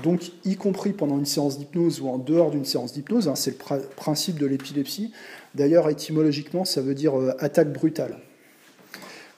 donc 0.02 0.32
y 0.46 0.56
compris 0.56 0.94
pendant 0.94 1.20
une 1.20 1.26
séance 1.26 1.60
d'hypnose 1.60 2.00
ou 2.00 2.08
en 2.08 2.18
dehors 2.18 2.52
d'une 2.52 2.64
séance 2.66 2.94
d'hypnose. 2.94 3.28
Hein, 3.28 3.36
c'est 3.36 3.62
le 3.70 3.82
principe 3.98 4.40
de 4.40 4.46
l'épilepsie. 4.46 5.12
D'ailleurs, 5.58 5.90
étymologiquement, 5.90 6.66
ça 6.66 6.82
veut 6.82 6.94
dire 6.94 7.20
euh, 7.20 7.32
attaque 7.40 7.74
brutale. 7.74 8.20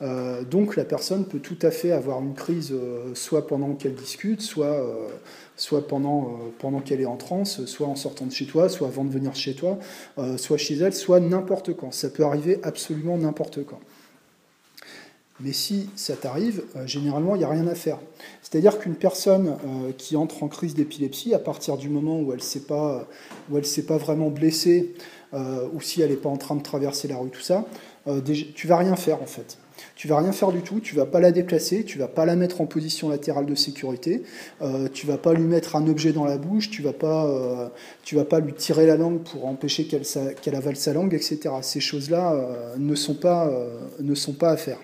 Euh, 0.02 0.44
donc 0.44 0.76
la 0.76 0.84
personne 0.84 1.26
peut 1.26 1.40
tout 1.40 1.58
à 1.62 1.72
fait 1.72 1.94
avoir 1.94 2.22
une 2.22 2.34
crise 2.34 2.72
euh, 2.74 3.16
soit 3.16 3.48
pendant 3.48 3.74
qu'elle 3.74 3.96
discute, 3.96 4.42
soit, 4.42 4.86
pendant, 5.88 6.40
pendant 6.60 6.82
qu'elle 6.82 7.00
est 7.00 7.06
en 7.06 7.16
transe, 7.16 7.66
soit 7.66 7.88
en 7.88 7.96
sortant 7.96 8.26
de 8.26 8.34
chez 8.34 8.46
toi, 8.46 8.68
soit 8.68 8.90
avant 8.90 9.06
de 9.06 9.12
venir 9.12 9.34
chez 9.34 9.54
toi, 9.56 9.80
soit 10.38 10.58
chez 10.58 10.76
elle, 10.76 10.94
soit 10.94 11.22
n'importe 11.22 11.74
quand. 11.74 11.94
Ça 11.94 12.10
peut 12.10 12.24
arriver 12.24 12.60
absolument 12.64 13.18
n'importe 13.18 13.66
quand. 13.66 13.80
Mais 15.42 15.54
si 15.54 15.90
ça 15.96 16.16
t'arrive, 16.16 16.64
généralement, 16.86 17.36
il 17.36 17.40
n'y 17.40 17.46
a 17.46 17.50
rien 17.50 17.68
à 17.68 17.76
faire. 17.76 17.98
C'est-à-dire 18.42 18.78
qu'une 18.78 18.96
personne 18.96 19.56
qui 19.98 20.18
entre 20.18 20.44
en 20.44 20.48
crise 20.48 20.76
d'épilepsie, 20.76 21.34
à 21.34 21.40
partir 21.40 21.78
du 21.78 21.90
moment 21.90 22.20
où 22.20 22.32
elle 22.32 22.40
ne 22.40 23.64
s'est 23.64 23.84
pas 23.84 23.98
vraiment 23.98 24.30
blessée, 24.30 24.94
euh, 25.34 25.68
ou 25.74 25.82
si 25.82 26.02
elle 26.02 26.10
n'est 26.10 26.16
pas 26.16 26.30
en 26.30 26.38
train 26.38 26.56
de 26.56 26.64
traverser 26.64 27.08
la 27.08 27.18
rue, 27.18 27.30
tout 27.30 27.42
ça, 27.42 27.66
euh, 28.08 28.22
tu 28.56 28.68
vas 28.68 28.78
rien 28.78 28.96
faire 28.96 29.22
en 29.22 29.28
fait. 29.28 29.58
Tu 29.96 30.08
vas 30.10 30.18
rien 30.18 30.34
faire 30.34 30.52
du 30.52 30.62
tout, 30.62 30.82
tu 30.82 30.96
vas 30.96 31.06
pas 31.06 31.22
la 31.22 31.32
déplacer, 31.32 31.86
tu 31.86 32.00
vas 32.00 32.10
pas 32.10 32.26
la 32.26 32.36
mettre 32.36 32.60
en 32.60 32.66
position 32.66 33.08
latérale 33.08 33.46
de 33.46 33.56
sécurité, 33.56 34.24
euh, 34.62 34.90
tu 34.92 35.08
vas 35.08 35.18
pas 35.18 35.34
lui 35.34 35.44
mettre 35.44 35.76
un 35.78 35.88
objet 35.88 36.12
dans 36.12 36.26
la 36.26 36.38
bouche, 36.38 36.70
tu 36.70 36.82
vas 36.82 36.92
pas, 36.94 37.26
euh, 37.28 37.70
tu 38.04 38.16
vas 38.16 38.26
pas 38.26 38.40
lui 38.40 38.54
tirer 38.54 38.86
la 38.86 38.98
langue 38.98 39.20
pour 39.20 39.46
empêcher 39.46 39.86
qu'elle 39.88 40.56
avale 40.56 40.76
sa 40.76 40.94
langue, 40.94 41.14
etc. 41.14 41.40
Ces 41.62 41.80
choses-là 41.80 42.36
ne 42.78 42.96
sont 42.96 43.16
pas 43.16 43.50
ne 44.00 44.16
sont 44.16 44.34
pas 44.34 44.50
à 44.50 44.58
faire. 44.58 44.80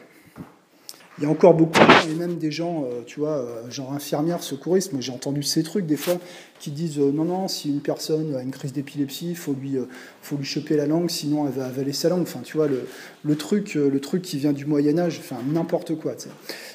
Il 1.18 1.24
y 1.24 1.28
a 1.28 1.30
encore 1.30 1.54
beaucoup 1.54 1.80
et 2.10 2.14
même 2.14 2.36
des 2.36 2.52
gens, 2.52 2.84
euh, 2.84 3.02
tu 3.06 3.22
vois, 3.22 3.38
euh, 3.38 3.72
genre 3.72 3.94
infirmières, 3.94 4.44
secouristes, 4.44 4.92
moi 4.92 5.00
j'ai 5.00 5.14
entendu 5.14 5.44
ces 5.44 5.64
trucs 5.64 5.86
des 5.86 5.96
fois, 5.96 6.16
qui 6.60 6.72
disent 6.72 7.00
euh, 7.00 7.10
non, 7.10 7.24
non, 7.24 7.48
si 7.48 7.70
une 7.70 7.80
personne 7.80 8.36
a 8.36 8.42
une 8.42 8.52
crise 8.52 8.74
d'épilepsie, 8.74 9.30
il 9.30 9.38
faut 9.38 9.54
lui, 9.54 9.78
faut 10.22 10.36
lui 10.36 10.44
choper 10.44 10.76
la 10.76 10.88
langue, 10.88 11.10
sinon 11.10 11.48
elle 11.48 11.54
va 11.54 11.68
avaler 11.68 11.94
sa 11.94 12.10
langue. 12.10 12.24
Enfin, 12.24 12.42
tu 12.44 12.58
vois, 12.58 12.68
le, 12.68 12.86
le 13.24 13.36
truc, 13.38 13.76
le 13.76 14.00
truc 14.02 14.24
qui 14.24 14.38
vient 14.38 14.52
du 14.52 14.66
Moyen-Âge, 14.66 15.20
enfin, 15.20 15.38
n'importe 15.48 15.96
quoi. 15.96 16.16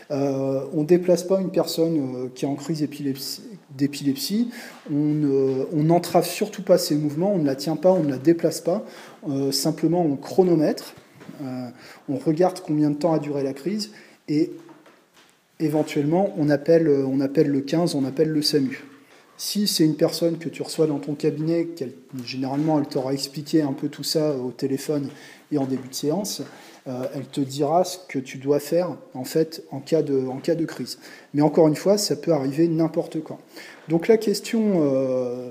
on 0.08 0.80
ne 0.80 0.84
déplace 0.84 1.22
pas 1.24 1.38
une 1.40 1.50
personne 1.50 2.30
qui 2.34 2.46
est 2.46 2.48
en 2.48 2.54
crise 2.54 2.86
d'épilepsie, 3.76 4.50
on 4.90 5.82
n'entrave 5.82 6.26
surtout 6.26 6.62
pas 6.62 6.78
ses 6.78 6.94
mouvements, 6.94 7.34
on 7.34 7.38
ne 7.38 7.46
la 7.46 7.56
tient 7.56 7.76
pas, 7.76 7.92
on 7.92 8.04
ne 8.04 8.10
la 8.10 8.18
déplace 8.18 8.62
pas, 8.62 8.84
simplement 9.50 10.02
on 10.02 10.16
chronomètre, 10.16 10.94
on 12.08 12.16
regarde 12.16 12.60
combien 12.60 12.90
de 12.90 12.96
temps 12.96 13.12
a 13.12 13.18
duré 13.18 13.42
la 13.42 13.52
crise 13.52 13.90
et 14.30 14.52
éventuellement 15.58 16.32
on 16.38 16.48
appelle, 16.48 16.88
on 16.88 17.20
appelle 17.20 17.48
le 17.48 17.60
15, 17.60 17.94
on 17.94 18.06
appelle 18.06 18.30
le 18.30 18.40
SAMU. 18.40 18.84
Si 19.36 19.66
c'est 19.66 19.84
une 19.84 19.96
personne 19.96 20.38
que 20.38 20.48
tu 20.48 20.62
reçois 20.62 20.86
dans 20.86 20.98
ton 20.98 21.14
cabinet, 21.14 21.66
généralement 22.24 22.78
elle 22.78 22.86
t'aura 22.86 23.12
expliqué 23.12 23.62
un 23.62 23.72
peu 23.72 23.88
tout 23.88 24.04
ça 24.04 24.36
au 24.36 24.50
téléphone 24.50 25.08
et 25.50 25.58
en 25.58 25.64
début 25.64 25.88
de 25.88 25.94
séance, 25.94 26.42
euh, 26.86 27.06
elle 27.14 27.26
te 27.26 27.40
dira 27.40 27.84
ce 27.84 27.98
que 28.08 28.18
tu 28.18 28.38
dois 28.38 28.60
faire 28.60 28.96
en 29.14 29.24
fait 29.24 29.64
en 29.70 29.80
cas 29.80 30.02
de, 30.02 30.26
en 30.26 30.38
cas 30.38 30.54
de 30.54 30.64
crise. 30.64 30.98
Mais 31.34 31.42
encore 31.42 31.68
une 31.68 31.76
fois, 31.76 31.98
ça 31.98 32.16
peut 32.16 32.32
arriver 32.32 32.68
n'importe 32.68 33.22
quand. 33.22 33.38
Donc 33.88 34.08
la 34.08 34.16
question, 34.16 34.82
euh, 34.82 35.50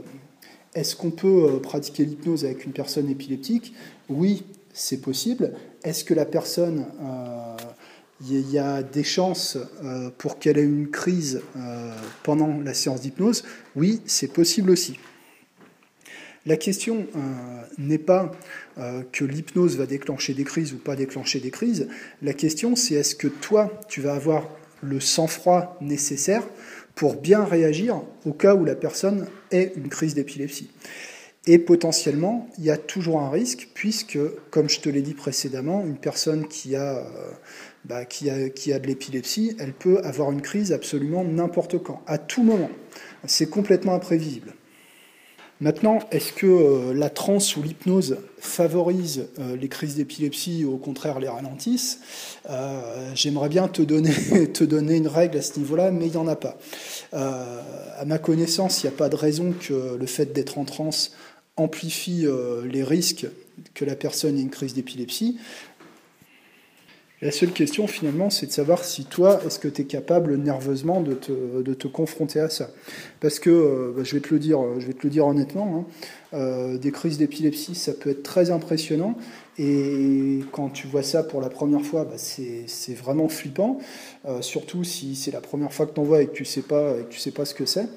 est-ce 0.74 0.96
qu'on 0.96 1.12
peut 1.12 1.50
euh, 1.56 1.60
pratiquer 1.60 2.06
l'hypnose 2.06 2.46
avec 2.46 2.66
une 2.66 2.74
personne 2.74 3.10
épileptique? 3.10 3.74
Oui, 4.08 4.44
c'est 4.74 5.02
possible. 5.02 5.54
Est-ce 5.84 6.04
que 6.04 6.14
la 6.14 6.26
personne 6.26 6.86
il 8.22 8.52
y 8.52 8.60
a 8.60 8.84
des 8.84 9.04
chances 9.04 9.58
euh, 9.84 10.10
pour 10.18 10.40
qu'elle 10.40 10.58
ait 10.58 10.64
une 10.64 10.90
crise 10.90 11.42
euh, 11.56 11.94
pendant 12.24 12.60
la 12.64 12.74
séance 12.74 13.02
d'hypnose, 13.02 13.44
oui, 13.76 14.02
c'est 14.06 14.32
possible 14.34 14.72
aussi. 14.72 15.00
La 16.46 16.58
question 16.58 17.06
euh, 17.16 17.20
n'est 17.78 17.98
pas 17.98 18.32
que 19.12 19.26
l'hypnose 19.26 19.76
va 19.76 19.86
déclencher 19.86 20.34
des 20.34 20.46
crises 20.46 20.72
ou 20.72 20.78
pas 20.78 20.96
déclencher 20.96 21.42
des 21.42 21.52
crises. 21.52 21.90
La 22.22 22.32
question, 22.32 22.78
c'est 22.78 22.96
est-ce 22.96 23.14
que 23.14 23.28
toi, 23.28 23.78
tu 23.90 24.00
vas 24.00 24.14
avoir 24.14 24.50
le 24.82 25.02
sang-froid 25.02 25.78
nécessaire 25.82 26.44
pour 26.96 27.18
bien 27.18 27.44
réagir 27.44 28.02
au 28.26 28.32
cas 28.32 28.56
où 28.56 28.64
la 28.64 28.76
personne 28.76 29.28
ait 29.52 29.74
une 29.76 29.90
crise 29.90 30.14
d'épilepsie. 30.14 30.72
Et 31.46 31.60
potentiellement, 31.60 32.50
il 32.58 32.64
y 32.64 32.70
a 32.70 32.78
toujours 32.78 33.20
un 33.20 33.30
risque, 33.30 33.70
puisque, 33.74 34.18
comme 34.50 34.70
je 34.70 34.80
te 34.80 34.88
l'ai 34.88 35.02
dit 35.02 35.14
précédemment, 35.14 35.84
une 35.86 35.98
personne 35.98 36.48
qui 36.48 36.78
a 36.78 37.04
bah, 37.86 38.06
qui, 38.06 38.30
a, 38.30 38.80
de 38.80 38.88
l'épilepsie, 38.88 39.56
elle 39.60 39.74
peut 39.74 40.00
avoir 40.04 40.32
une 40.32 40.42
crise 40.42 40.72
absolument 40.72 41.24
n'importe 41.24 41.82
quand, 41.82 42.02
à 42.08 42.18
tout 42.18 42.44
moment. 42.44 42.70
C'est 43.26 43.50
complètement 43.50 43.94
imprévisible. 43.94 44.54
Maintenant, 45.62 46.00
est-ce 46.12 46.32
que 46.32 46.46
euh, 46.46 46.94
la 46.94 47.10
transe 47.10 47.58
ou 47.58 47.62
l'hypnose 47.62 48.18
favorise 48.38 49.28
euh, 49.40 49.58
les 49.58 49.68
crises 49.68 49.96
d'épilepsie 49.96 50.64
ou 50.64 50.76
au 50.76 50.78
contraire 50.78 51.20
les 51.20 51.28
ralentissent 51.28 52.00
euh, 52.50 53.12
J'aimerais 53.14 53.50
bien 53.50 53.68
te 53.68 53.82
donner, 53.82 54.14
te 54.54 54.64
donner 54.64 54.96
une 54.96 55.10
règle 55.10 55.38
à 55.38 55.42
ce 55.42 55.60
niveau-là, 55.60 55.92
mais 55.92 56.06
il 56.08 56.12
n'y 56.12 56.18
en 56.18 56.28
a 56.28 56.38
pas. 56.38 56.58
à 57.12 58.06
ma 58.06 58.20
connaissance, 58.20 58.84
il 58.84 58.88
n'y 58.88 58.94
a 58.94 58.98
pas 58.98 59.10
de 59.10 59.18
raison 59.18 59.52
que 59.52 59.98
le 60.00 60.06
fait 60.06 60.32
d'être 60.32 60.58
en 60.58 60.64
transe 60.64 61.12
amplifie 61.58 62.26
les 62.64 62.84
risques 62.84 63.28
que 63.74 63.84
la 63.84 63.96
personne 63.96 64.38
ait 64.38 64.42
une 64.42 64.50
crise 64.50 64.74
d'épilepsie. 64.74 65.38
La 67.22 67.32
seule 67.32 67.52
question 67.52 67.86
finalement, 67.86 68.30
c'est 68.30 68.46
de 68.46 68.52
savoir 68.54 68.86
si 68.86 69.04
toi, 69.04 69.42
est-ce 69.46 69.60
que 69.60 69.68
tu 69.68 69.82
es 69.82 69.86
capable 69.86 70.38
nerveusement 70.38 71.02
de 71.02 71.14
te, 71.14 71.88
confronter 71.88 72.40
à 72.40 72.50
ça. 72.50 72.70
Parce 73.20 73.40
que, 73.40 73.50
euh, 73.50 73.94
bah, 73.94 74.04
je, 74.06 74.16
vais 74.16 74.22
te 74.22 74.34
le 74.34 74.40
dire, 74.40 74.60
je 74.80 74.88
vais 74.88 74.94
te 74.94 75.04
le 75.04 75.10
dire 75.10 75.28
honnêtement, 75.28 75.86
hein, 76.34 76.38
euh, 76.38 76.78
des 76.78 76.92
crises 76.92 77.18
d'épilepsie, 77.18 77.76
ça 77.76 77.92
peut 77.92 78.12
être 78.12 78.24
très 78.24 78.52
impressionnant. 78.52 79.16
Et 79.58 80.40
quand 80.54 80.70
tu 80.70 80.88
vois 80.88 81.04
ça 81.04 81.24
pour 81.24 81.42
la 81.42 81.50
première 81.50 81.82
fois, 81.82 82.06
bah, 82.06 82.16
c'est 82.18 82.94
vraiment 82.94 83.28
flippant, 83.28 83.80
euh, 84.26 84.42
surtout 84.42 84.86
si 84.86 85.18
c'est 85.18 85.32
la 85.32 85.42
première 85.42 85.74
fois 85.74 85.88
que 85.88 85.94
tu 85.94 86.00
en 86.00 86.04
vois 86.04 86.22
et 86.22 86.28
que 86.28 86.34
tu 86.34 86.46
sais 86.46 86.64
tu 87.10 87.20
sais 87.20 87.32
pas 87.32 87.44
ce 87.44 87.54
que 87.54 87.66
c'est. 87.66 87.88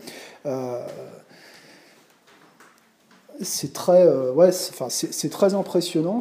c'est 3.41 3.73
très, 3.73 4.05
très 5.31 5.55
impressionnant. 5.55 6.21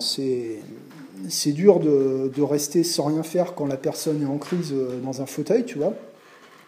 C'est 1.30 1.52
dur 1.52 1.80
de, 1.80 2.42
rester 2.42 2.84
sans 2.84 3.06
rien 3.06 3.24
faire 3.24 3.54
quand 3.56 3.66
la 3.66 3.78
personne 3.78 4.22
est 4.22 4.26
en 4.26 4.38
crise 4.38 4.74
euh, 4.74 5.00
dans 5.02 5.22
un 5.22 5.26
fauteuil, 5.26 5.66
tu 5.66 5.78
vois, 5.78 5.94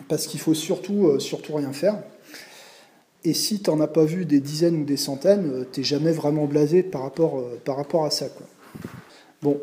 parce 0.08 0.28
qu'il 0.28 0.40
faut 0.40 0.54
surtout, 0.54 1.08
euh, 1.08 1.20
surtout 1.20 1.56
rien 1.56 1.74
faire. 1.74 1.98
Et 3.26 3.34
si 3.34 3.62
tu 3.62 3.70
n'en 3.70 3.80
as 3.80 3.88
pas 3.88 4.04
vu 4.04 4.26
des 4.26 4.40
dizaines 4.40 4.82
ou 4.82 4.86
des 4.86 4.98
centaines, 4.98 5.50
euh, 5.52 5.66
tu 5.72 5.80
n'es 5.80 5.84
jamais 5.84 6.12
vraiment 6.12 6.46
blasé 6.46 6.84
par 6.84 7.04
rapport, 7.04 8.06
à 8.06 8.10
ça. 8.10 8.26
Bon, 9.42 9.60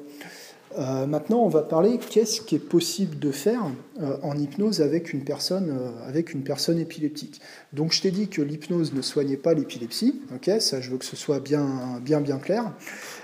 Euh, 0.78 1.04
maintenant, 1.06 1.40
on 1.40 1.48
va 1.48 1.62
parler 1.62 1.98
qu'est-ce 1.98 2.40
qui 2.40 2.54
est 2.54 2.60
possible 2.60 3.18
de 3.18 3.32
faire 3.32 3.62
euh, 4.00 4.16
en 4.22 4.38
hypnose 4.38 4.80
avec 4.80 5.12
une, 5.12 5.24
personne, 5.24 5.70
euh, 5.70 6.08
avec 6.08 6.32
une 6.32 6.44
personne 6.44 6.78
épileptique. 6.78 7.40
Donc, 7.72 7.92
je 7.92 8.02
t'ai 8.02 8.12
dit 8.12 8.28
que 8.28 8.40
l'hypnose 8.40 8.92
ne 8.92 9.02
soignait 9.02 9.36
pas 9.36 9.52
l'épilepsie. 9.52 10.20
Ok, 10.34 10.48
ça, 10.60 10.80
je 10.80 10.90
veux 10.90 10.98
que 10.98 11.04
ce 11.04 11.16
soit 11.16 11.40
bien, 11.40 12.00
bien, 12.02 12.20
bien 12.20 12.38
clair. 12.38 12.72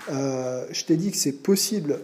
je 0.09 0.85
t'ai 0.85 0.97
dit 0.97 1.11
que 1.11 1.17
c'est 1.17 1.43
possible 1.43 1.99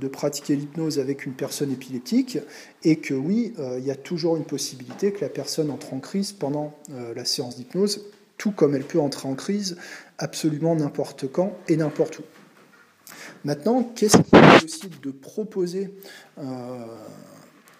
de 0.00 0.08
pratiquer 0.08 0.56
l'hypnose 0.56 0.98
avec 0.98 1.26
une 1.26 1.32
personne 1.32 1.70
épileptique 1.70 2.38
et 2.84 2.96
que 2.96 3.14
oui, 3.14 3.54
il 3.78 3.84
y 3.84 3.90
a 3.90 3.96
toujours 3.96 4.36
une 4.36 4.44
possibilité 4.44 5.12
que 5.12 5.20
la 5.20 5.28
personne 5.28 5.70
entre 5.70 5.94
en 5.94 6.00
crise 6.00 6.32
pendant 6.32 6.74
la 7.14 7.24
séance 7.24 7.56
d'hypnose, 7.56 8.04
tout 8.38 8.52
comme 8.52 8.74
elle 8.74 8.84
peut 8.84 9.00
entrer 9.00 9.28
en 9.28 9.34
crise 9.34 9.76
absolument 10.18 10.74
n'importe 10.74 11.30
quand 11.30 11.52
et 11.68 11.76
n'importe 11.76 12.20
où. 12.20 12.22
Maintenant, 13.44 13.82
qu'est-ce 13.82 14.18
qu'il 14.18 14.38
est 14.38 14.60
possible 14.60 15.00
de 15.02 15.10
proposer 15.10 15.92
euh, 16.38 16.42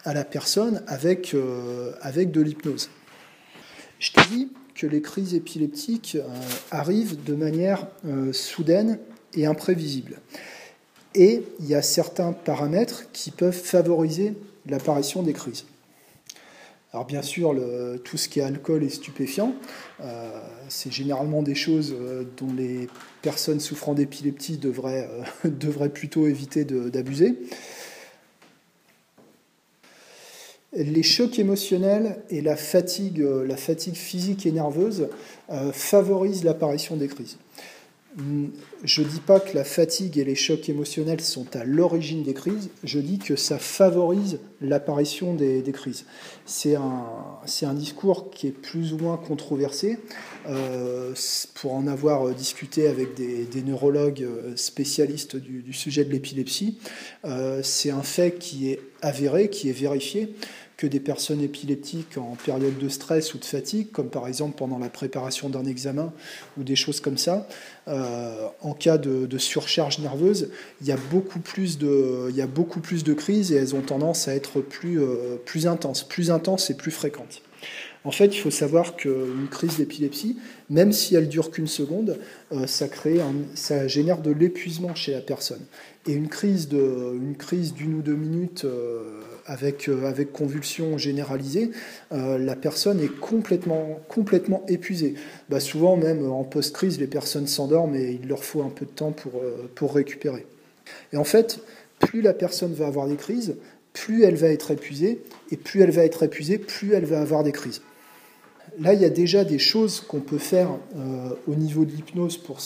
à 0.04 0.12
la 0.12 0.24
personne 0.24 0.82
avec, 0.86 1.34
euh, 1.34 1.92
avec 2.00 2.32
de 2.32 2.40
l'hypnose? 2.40 2.90
Je 3.98 4.12
t'ai 4.12 4.22
dit 4.30 4.52
que 4.74 4.86
les 4.86 5.00
crises 5.00 5.34
épileptiques 5.34 6.16
euh, 6.16 6.26
arrivent 6.70 7.22
de 7.22 7.34
manière 7.34 7.86
soudaine 8.32 8.98
et 9.34 9.46
imprévisible. 9.46 10.20
Et 11.14 11.44
il 11.60 11.66
y 11.66 11.74
a 11.74 11.82
certains 11.82 12.32
paramètres 12.32 13.10
qui 13.12 13.30
peuvent 13.30 13.52
favoriser 13.52 14.34
l'apparition 14.66 15.22
des 15.22 15.32
crises. 15.32 15.66
Alors 16.92 17.06
bien 17.06 17.22
sûr, 17.22 17.54
tout 18.04 18.18
ce 18.18 18.28
qui 18.28 18.40
est 18.40 18.42
alcool 18.42 18.84
et 18.84 18.90
stupéfiant, 18.90 19.54
euh, 20.02 20.30
c'est 20.68 20.92
généralement 20.92 21.42
des 21.42 21.54
choses 21.54 21.94
euh, 21.98 22.24
dont 22.36 22.52
les 22.52 22.86
personnes 23.22 23.60
souffrant 23.60 23.94
d'épilepsie 23.94 24.58
devraient, 24.58 25.08
euh, 25.46 25.88
plutôt 25.88 26.26
éviter 26.26 26.64
d'abuser. 26.66 27.38
Les 30.74 31.02
chocs 31.02 31.38
émotionnels 31.38 32.22
et 32.28 32.42
la 32.42 32.56
fatigue 32.56 33.22
physique 33.94 34.46
et 34.46 34.52
nerveuse 34.52 35.08
favorisent 35.72 36.44
l'apparition 36.44 36.96
des 36.96 37.08
crises. 37.08 37.36
Je 38.84 39.02
ne 39.02 39.06
dis 39.06 39.20
pas 39.20 39.40
que 39.40 39.54
la 39.56 39.64
fatigue 39.64 40.18
et 40.18 40.24
les 40.24 40.34
chocs 40.34 40.68
émotionnels 40.68 41.22
sont 41.22 41.56
à 41.56 41.64
l'origine 41.64 42.22
des 42.22 42.34
crises, 42.34 42.68
je 42.84 42.98
dis 42.98 43.18
que 43.18 43.36
ça 43.36 43.58
favorise 43.58 44.38
l'apparition 44.60 45.34
des, 45.34 45.62
crises. 45.72 46.04
C'est 46.44 46.76
un, 46.76 47.74
discours 47.74 48.30
qui 48.30 48.48
est 48.48 48.52
plus 48.52 48.92
ou 48.92 48.98
moins 48.98 49.16
controversé. 49.16 49.98
Euh, 50.48 51.14
pour 51.54 51.74
en 51.74 51.86
avoir 51.86 52.34
discuté 52.34 52.88
avec 52.88 53.14
des, 53.14 53.62
neurologues 53.62 54.26
spécialistes 54.56 55.36
du, 55.36 55.72
sujet 55.72 56.04
de 56.04 56.10
l'épilepsie, 56.10 56.78
euh, 57.24 57.60
c'est 57.62 57.90
un 57.90 58.02
fait 58.02 58.38
qui 58.38 58.70
est 58.70 58.80
avéré, 59.00 59.48
qui 59.48 59.68
est 59.70 59.72
vérifié 59.72 60.34
que 60.82 60.88
des 60.88 60.98
personnes 60.98 61.40
épileptiques 61.40 62.18
en 62.18 62.34
période 62.44 62.76
de 62.76 62.88
stress 62.88 63.34
ou 63.34 63.38
de 63.38 63.44
fatigue, 63.44 63.92
comme 63.92 64.08
par 64.08 64.26
exemple 64.26 64.56
pendant 64.58 64.80
la 64.80 64.88
préparation 64.88 65.48
d'un 65.48 65.64
examen 65.64 66.12
ou 66.58 66.64
des 66.64 66.74
choses 66.74 66.98
comme 66.98 67.18
ça, 67.18 67.46
euh, 67.86 68.48
en 68.62 68.74
cas 68.74 68.98
de, 68.98 69.38
surcharge 69.38 70.00
nerveuse, 70.00 70.50
il 70.80 70.88
y, 70.88 70.90
a 70.90 70.96
beaucoup 71.12 71.38
plus 71.38 71.78
de, 71.78 72.26
il 72.30 72.34
y 72.34 72.42
a 72.42 72.48
beaucoup 72.48 72.80
plus 72.80 73.04
de 73.04 73.14
crises 73.14 73.52
et 73.52 73.56
elles 73.56 73.76
ont 73.76 73.80
tendance 73.80 74.26
à 74.26 74.34
être 74.34 74.60
plus, 74.60 75.00
euh, 75.00 75.36
plus 75.44 75.68
intenses, 75.68 76.02
plus 76.02 76.32
intenses 76.32 76.68
et 76.70 76.74
plus 76.74 76.90
fréquentes. 76.90 77.42
En 78.02 78.10
fait, 78.10 78.34
il 78.34 78.38
faut 78.38 78.50
savoir 78.50 78.96
qu'une 78.96 79.46
crise 79.48 79.76
d'épilepsie, 79.76 80.36
même 80.68 80.90
si 80.90 81.14
elle 81.14 81.28
dure 81.28 81.52
qu'une 81.52 81.68
seconde, 81.68 82.18
euh, 82.50 82.66
ça, 82.66 82.88
crée 82.88 83.20
ça 83.54 83.86
génère 83.86 84.20
de 84.20 84.32
l'épuisement 84.32 84.96
chez 84.96 85.12
la 85.12 85.20
personne. 85.20 85.62
Et 86.08 86.12
une 86.12 86.28
crise 86.28 86.66
d'une 86.68 87.94
ou 87.94 88.02
deux 88.02 88.16
minutes 88.16 88.66
avec, 89.46 89.88
euh, 89.88 90.06
avec 90.06 90.32
convulsion 90.32 90.98
généralisée, 90.98 91.70
euh, 92.12 92.38
la 92.38 92.56
personne 92.56 93.00
est 93.00 93.08
complètement, 93.20 94.00
épuisée. 94.68 95.14
Bah, 95.48 95.60
souvent, 95.60 95.96
même 95.96 96.30
en 96.30 96.44
post-crise, 96.44 96.98
les 97.00 97.06
personnes 97.06 97.46
s'endorment 97.46 97.94
et 97.94 98.18
il 98.22 98.28
leur 98.28 98.44
faut 98.44 98.62
un 98.62 98.70
peu 98.70 98.84
de 98.84 98.90
temps 98.90 99.12
pour, 99.12 99.40
euh, 99.42 99.70
pour 99.74 99.94
récupérer. 99.94 100.46
Et 101.12 101.16
en 101.16 101.24
fait, 101.24 101.60
plus 101.98 102.22
la 102.22 102.32
personne 102.32 102.72
va 102.72 102.86
avoir 102.86 103.06
des 103.06 103.16
crises, 103.16 103.56
plus 103.92 104.24
elle 104.24 104.36
va 104.36 104.48
être 104.48 104.70
épuisée, 104.70 105.22
et 105.50 105.56
plus 105.56 105.82
elle 105.82 105.90
va 105.90 106.04
être 106.04 106.22
épuisée, 106.22 106.58
plus 106.58 106.94
elle 106.94 107.04
va 107.04 107.20
avoir 107.20 107.44
des 107.44 107.52
crises. 107.52 107.82
Là, 108.78 108.94
il 108.94 109.00
y 109.00 109.04
a 109.04 109.10
déjà 109.10 109.44
des 109.44 109.58
choses 109.58 110.00
qu'on 110.00 110.20
peut 110.20 110.38
faire 110.38 110.70
au 111.46 111.54
niveau 111.54 111.84
de 111.84 111.90
l'hypnose 111.90 112.38
pour 112.38 112.60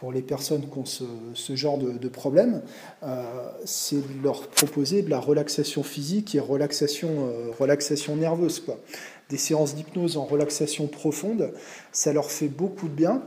pour 0.00 0.12
les 0.12 0.22
personnes 0.22 0.62
qui 0.62 0.78
ont 0.78 0.86
ce, 0.86 1.54
genre 1.54 1.76
de, 1.76 2.08
problème, 2.08 2.62
euh, 3.02 3.22
c'est 3.66 3.96
de 3.96 4.24
leur 4.24 4.48
proposer 4.48 5.02
de 5.02 5.10
la 5.10 5.20
relaxation 5.20 5.82
physique 5.82 6.34
et 6.34 6.40
relaxation, 6.40 7.10
euh, 7.28 7.50
relaxation 7.58 8.16
nerveuse. 8.16 8.60
Quoi. 8.60 8.78
Des 9.28 9.36
séances 9.36 9.74
d'hypnose 9.74 10.16
en 10.16 10.24
relaxation 10.24 10.86
profonde, 10.86 11.52
ça 11.92 12.14
leur 12.14 12.30
fait 12.30 12.48
beaucoup 12.48 12.88
de 12.88 12.94
bien. 12.94 13.22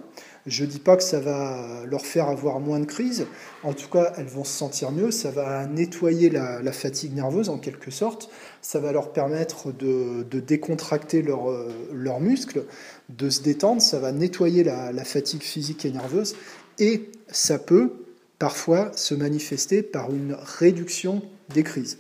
Je 0.46 0.66
ne 0.66 0.70
dis 0.70 0.80
pas 0.80 0.98
que 0.98 1.04
ça 1.04 1.20
va 1.20 1.84
leur 1.86 2.06
faire 2.06 2.28
avoir 2.28 2.60
moins 2.60 2.80
de 2.80 2.86
crises, 2.86 3.26
en 3.64 3.72
tout 3.74 3.88
cas 3.90 4.12
elles 4.18 4.28
vont 4.28 4.44
se 4.44 4.52
sentir 4.52 4.92
mieux, 4.92 5.10
ça 5.10 5.32
va 5.32 5.66
nettoyer 5.68 6.30
la, 6.30 6.72
fatigue 6.74 7.16
nerveuse 7.16 7.48
en 7.48 7.58
quelque 7.58 7.92
sorte, 7.92 8.30
ça 8.62 8.80
va 8.80 8.92
leur 8.92 9.14
permettre 9.14 9.72
de, 9.72 10.24
décontracter 10.40 11.22
leurs 11.22 11.50
leur 11.94 12.20
muscles, 12.20 12.66
de 13.08 13.30
se 13.30 13.42
détendre, 13.42 13.82
ça 13.82 14.00
va 14.00 14.12
nettoyer 14.12 14.64
la 14.64 15.04
fatigue 15.06 15.44
physique 15.44 15.86
et 15.86 15.92
nerveuse. 15.92 16.36
Et 16.80 17.10
ça 17.30 17.60
peut 17.60 17.94
parfois 18.40 18.92
se 18.96 19.14
manifester 19.16 19.84
par 19.84 20.12
une 20.12 20.36
réduction 20.60 21.22
des 21.54 21.64
crises. 21.64 21.98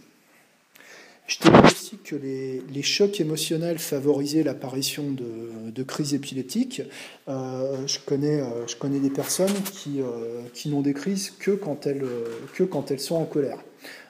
Je 1.25 1.38
t'ai 1.38 1.49
dit 1.49 1.55
aussi 1.65 1.97
que 2.03 2.15
les, 2.15 2.81
chocs 2.81 3.19
émotionnels 3.21 3.79
favorisaient 3.79 4.43
l'apparition 4.43 5.05
de, 5.12 5.83
crises 5.83 6.13
épileptiques. 6.13 6.81
Euh, 7.29 7.88
je, 7.88 7.99
connais, 7.99 8.41
euh, 8.41 8.67
je, 8.67 8.75
connais, 8.75 8.99
des 8.99 9.09
personnes 9.09 9.53
qui, 9.73 10.01
euh, 10.01 10.41
qui 10.53 10.69
n'ont 10.69 10.81
des 10.81 10.93
crises 10.93 11.31
que 11.31 11.51
quand 11.51 11.88
elles, 11.88 12.99
sont 12.99 13.15
en 13.15 13.25
colère. 13.25 13.59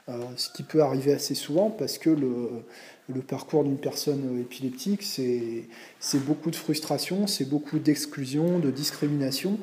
ce 0.07 0.49
qui 0.53 0.63
peut 0.63 0.81
arriver 0.81 1.13
assez 1.13 1.35
souvent 1.35 1.69
parce 1.69 1.97
que 1.99 2.09
le, 2.09 3.21
parcours 3.21 3.63
d'une 3.63 3.77
personne 3.77 4.39
épileptique, 4.41 5.03
c'est 5.03 6.25
beaucoup 6.25 6.49
de 6.49 6.55
frustration, 6.55 7.27
c'est 7.27 7.47
beaucoup 7.47 7.77
d'exclusion, 7.77 8.57
de 8.57 8.71
discrimination. 8.71 9.59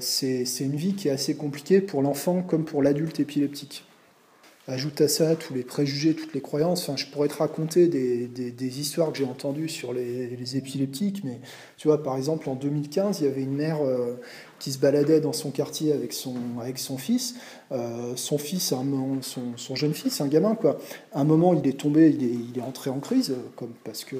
C'est 0.00 0.44
une 0.60 0.76
vie 0.76 0.94
qui 0.94 1.06
est 1.06 1.12
assez 1.12 1.36
compliquée 1.36 1.80
pour 1.80 2.02
l'enfant 2.02 2.42
comme 2.42 2.64
pour 2.64 2.82
l'adulte 2.82 3.20
épileptique. 3.20 3.84
Ajoute 4.70 5.00
à 5.00 5.08
ça 5.08 5.34
tous 5.34 5.52
les 5.52 5.64
préjugés, 5.64 6.14
toutes 6.14 6.32
les 6.32 6.40
croyances. 6.40 6.88
Enfin, 6.88 6.96
je 6.96 7.06
pourrais 7.06 7.26
te 7.26 7.36
raconter 7.36 7.88
des, 7.88 8.28
des, 8.28 8.80
histoires 8.80 9.10
que 9.10 9.18
j'ai 9.18 9.24
entendues 9.24 9.68
sur 9.68 9.92
les, 9.92 10.28
les, 10.28 10.56
épileptiques, 10.56 11.24
mais 11.24 11.40
tu 11.76 11.88
vois, 11.88 12.04
par 12.04 12.16
exemple, 12.16 12.48
en 12.48 12.54
2015, 12.54 13.18
il 13.18 13.24
y 13.24 13.26
avait 13.26 13.42
une 13.42 13.56
mère 13.56 13.84
euh, 13.84 14.14
qui 14.60 14.70
se 14.70 14.78
baladait 14.78 15.20
dans 15.20 15.32
son 15.32 15.50
quartier 15.50 15.92
avec 15.92 16.12
son, 16.12 16.36
avec 16.60 16.78
son 16.78 16.98
fils. 16.98 17.34
Euh, 17.72 18.12
son 18.14 18.38
fils, 18.38 18.72
un, 18.72 18.84
son, 19.22 19.56
son, 19.56 19.74
jeune 19.74 19.92
fils, 19.92 20.20
un 20.20 20.28
gamin, 20.28 20.54
quoi. 20.54 20.78
À 21.12 21.22
un 21.22 21.24
moment, 21.24 21.52
il 21.52 21.68
est 21.68 21.76
tombé, 21.76 22.08
il 22.10 22.22
est, 22.22 22.50
il 22.52 22.56
est 22.56 22.62
entré 22.62 22.90
en 22.90 23.00
crise, 23.00 23.34
comme 23.56 23.72
parce 23.82 24.04
que 24.04 24.16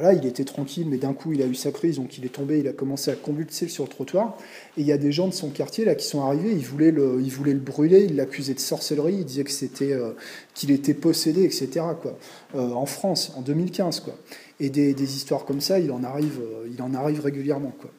voilà, 0.00 0.12
il 0.12 0.24
était 0.26 0.44
tranquille, 0.44 0.86
mais 0.88 0.96
d'un 0.96 1.12
coup, 1.12 1.32
il 1.32 1.42
a 1.42 1.46
eu 1.46 1.56
sa 1.56 1.72
crise, 1.72 1.96
donc 1.96 2.18
il 2.18 2.24
est 2.24 2.28
tombé, 2.28 2.60
il 2.60 2.68
a 2.68 2.72
commencé 2.72 3.10
à 3.10 3.16
convulser 3.16 3.66
sur 3.66 3.82
le 3.82 3.90
trottoir. 3.90 4.38
Et 4.76 4.82
il 4.82 4.86
y 4.86 4.92
a 4.92 4.96
des 4.96 5.10
gens 5.10 5.26
de 5.26 5.34
son 5.34 5.50
quartier 5.50 5.84
là 5.84 5.96
qui 5.96 6.06
sont 6.06 6.22
arrivés, 6.22 6.52
ils 6.52 6.64
voulaient 6.64 6.92
le, 6.92 7.20
ils 7.20 7.32
voulaient 7.32 7.52
le 7.52 7.58
brûler, 7.58 8.04
ils 8.04 8.14
l'accusaient 8.14 8.54
de 8.54 8.60
sorcellerie, 8.60 9.14
ils 9.14 9.24
disaient 9.24 9.42
que 9.42 9.50
c'était, 9.50 9.92
euh, 9.92 10.12
qu'il 10.54 10.70
était 10.70 10.94
possédé, 10.94 11.42
etc. 11.42 11.80
Euh, 12.54 12.70
en 12.70 12.86
France, 12.86 13.32
en 13.36 13.42
2015, 13.42 14.00
quoi. 14.00 14.14
Et 14.60 14.70
des, 14.70 15.16
histoires 15.16 15.44
comme 15.44 15.60
ça, 15.60 15.80
il 15.80 15.90
en 15.90 16.04
arrive, 16.04 16.38
euh, 16.40 16.68
il 16.72 16.80
en 16.80 16.94
arrive 16.94 17.20
régulièrement, 17.20 17.74
quoi. 17.80 17.90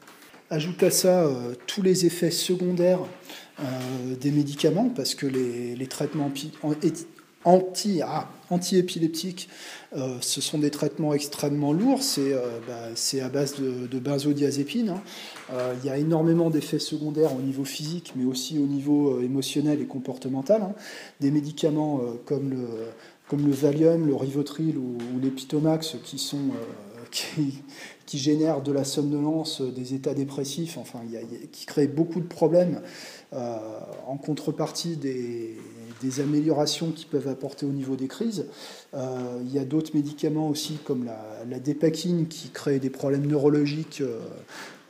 Ajoute 0.49 0.81
à 0.81 0.89
ça 0.89 1.29
tous 1.67 1.83
les 1.83 2.07
effets 2.07 2.31
secondaires 2.31 3.01
des 4.19 4.31
médicaments, 4.31 4.89
parce 4.89 5.13
que 5.13 5.27
les, 5.27 5.75
les 5.75 5.85
traitements 5.85 6.31
anti, 7.45 8.02
ah, 8.02 8.28
anti-épileptiques, 8.49 9.49
euh, 9.95 10.17
ce 10.21 10.41
sont 10.41 10.60
des 10.60 10.71
traitements 10.71 11.13
extrêmement 11.13 11.73
lourds, 11.73 12.04
c'est 12.04 12.34
euh, 12.34 12.60
bah, 12.67 13.25
à 13.25 13.30
base 13.30 13.56
de, 13.60 13.88
de 13.88 13.99
benzodiazépine. 13.99 14.89
Hein. 14.89 15.02
Euh, 15.54 15.73
il 15.82 15.88
y 15.88 15.89
a 15.89 15.97
énormément 15.97 16.49
d'effets 16.49 16.80
secondaires 16.80 17.36
au 17.36 17.41
niveau 17.41 17.63
physique, 17.63 18.13
mais 18.15 18.25
aussi 18.25 18.60
au 18.60 18.65
niveau 18.65 19.21
émotionnel 19.21 19.82
et 19.82 19.86
comportemental. 19.86 20.62
Hein. 20.62 20.73
Des 21.21 21.32
médicaments 21.32 22.02
comme, 22.25 22.49
le, 22.49 22.67
comme 23.28 23.45
le 23.45 23.54
Valium, 23.54 24.06
le 24.06 24.15
Rivotril 24.15 24.78
ou, 24.78 24.97
l'Epitomax 25.21 25.97
qui 26.04 26.17
sont... 26.17 26.38
Qui, 28.06 28.17
génèrent 28.19 28.62
de 28.62 28.71
la 28.71 28.84
somnolence, 28.84 29.62
des 29.62 29.95
états 29.95 30.13
dépressifs, 30.13 30.78
enfin, 30.78 30.99
qui 31.52 31.65
créent 31.65 31.88
beaucoup 31.88 32.19
de 32.19 32.28
problèmes 32.28 32.82
en 33.32 34.17
contrepartie 34.17 34.95
des, 34.95 35.56
des 36.01 36.19
améliorations 36.19 36.91
qui 36.91 37.05
peuvent 37.05 37.27
apporter 37.27 37.65
au 37.65 37.71
niveau 37.71 37.95
des 37.95 38.07
crises. 38.07 38.45
Euh, 38.93 39.39
il 39.43 39.53
y 39.53 39.59
a 39.59 39.65
d'autres 39.65 39.95
médicaments 39.95 40.49
aussi, 40.49 40.77
comme 40.83 41.05
la, 41.05 41.19
la, 41.49 41.59
qui 41.91 42.49
crée 42.53 42.79
des 42.79 42.89
problèmes 42.89 43.25
neurologiques 43.25 44.01
euh, 44.01 44.19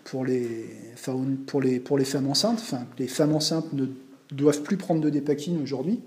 pour 0.03 0.25
les, 0.25 0.65
pour 1.45 1.97
les, 1.97 2.05
femmes 2.05 2.27
enceintes. 2.27 2.59
Enfin, 2.59 2.85
les 2.97 3.07
femmes 3.07 3.33
enceintes 3.33 3.73
ne 3.73 3.85
doivent 4.31 4.61
plus 4.61 4.77
prendre 4.77 5.01
de 5.01 5.09
dépakine 5.09 5.61
aujourd'hui. 5.61 5.99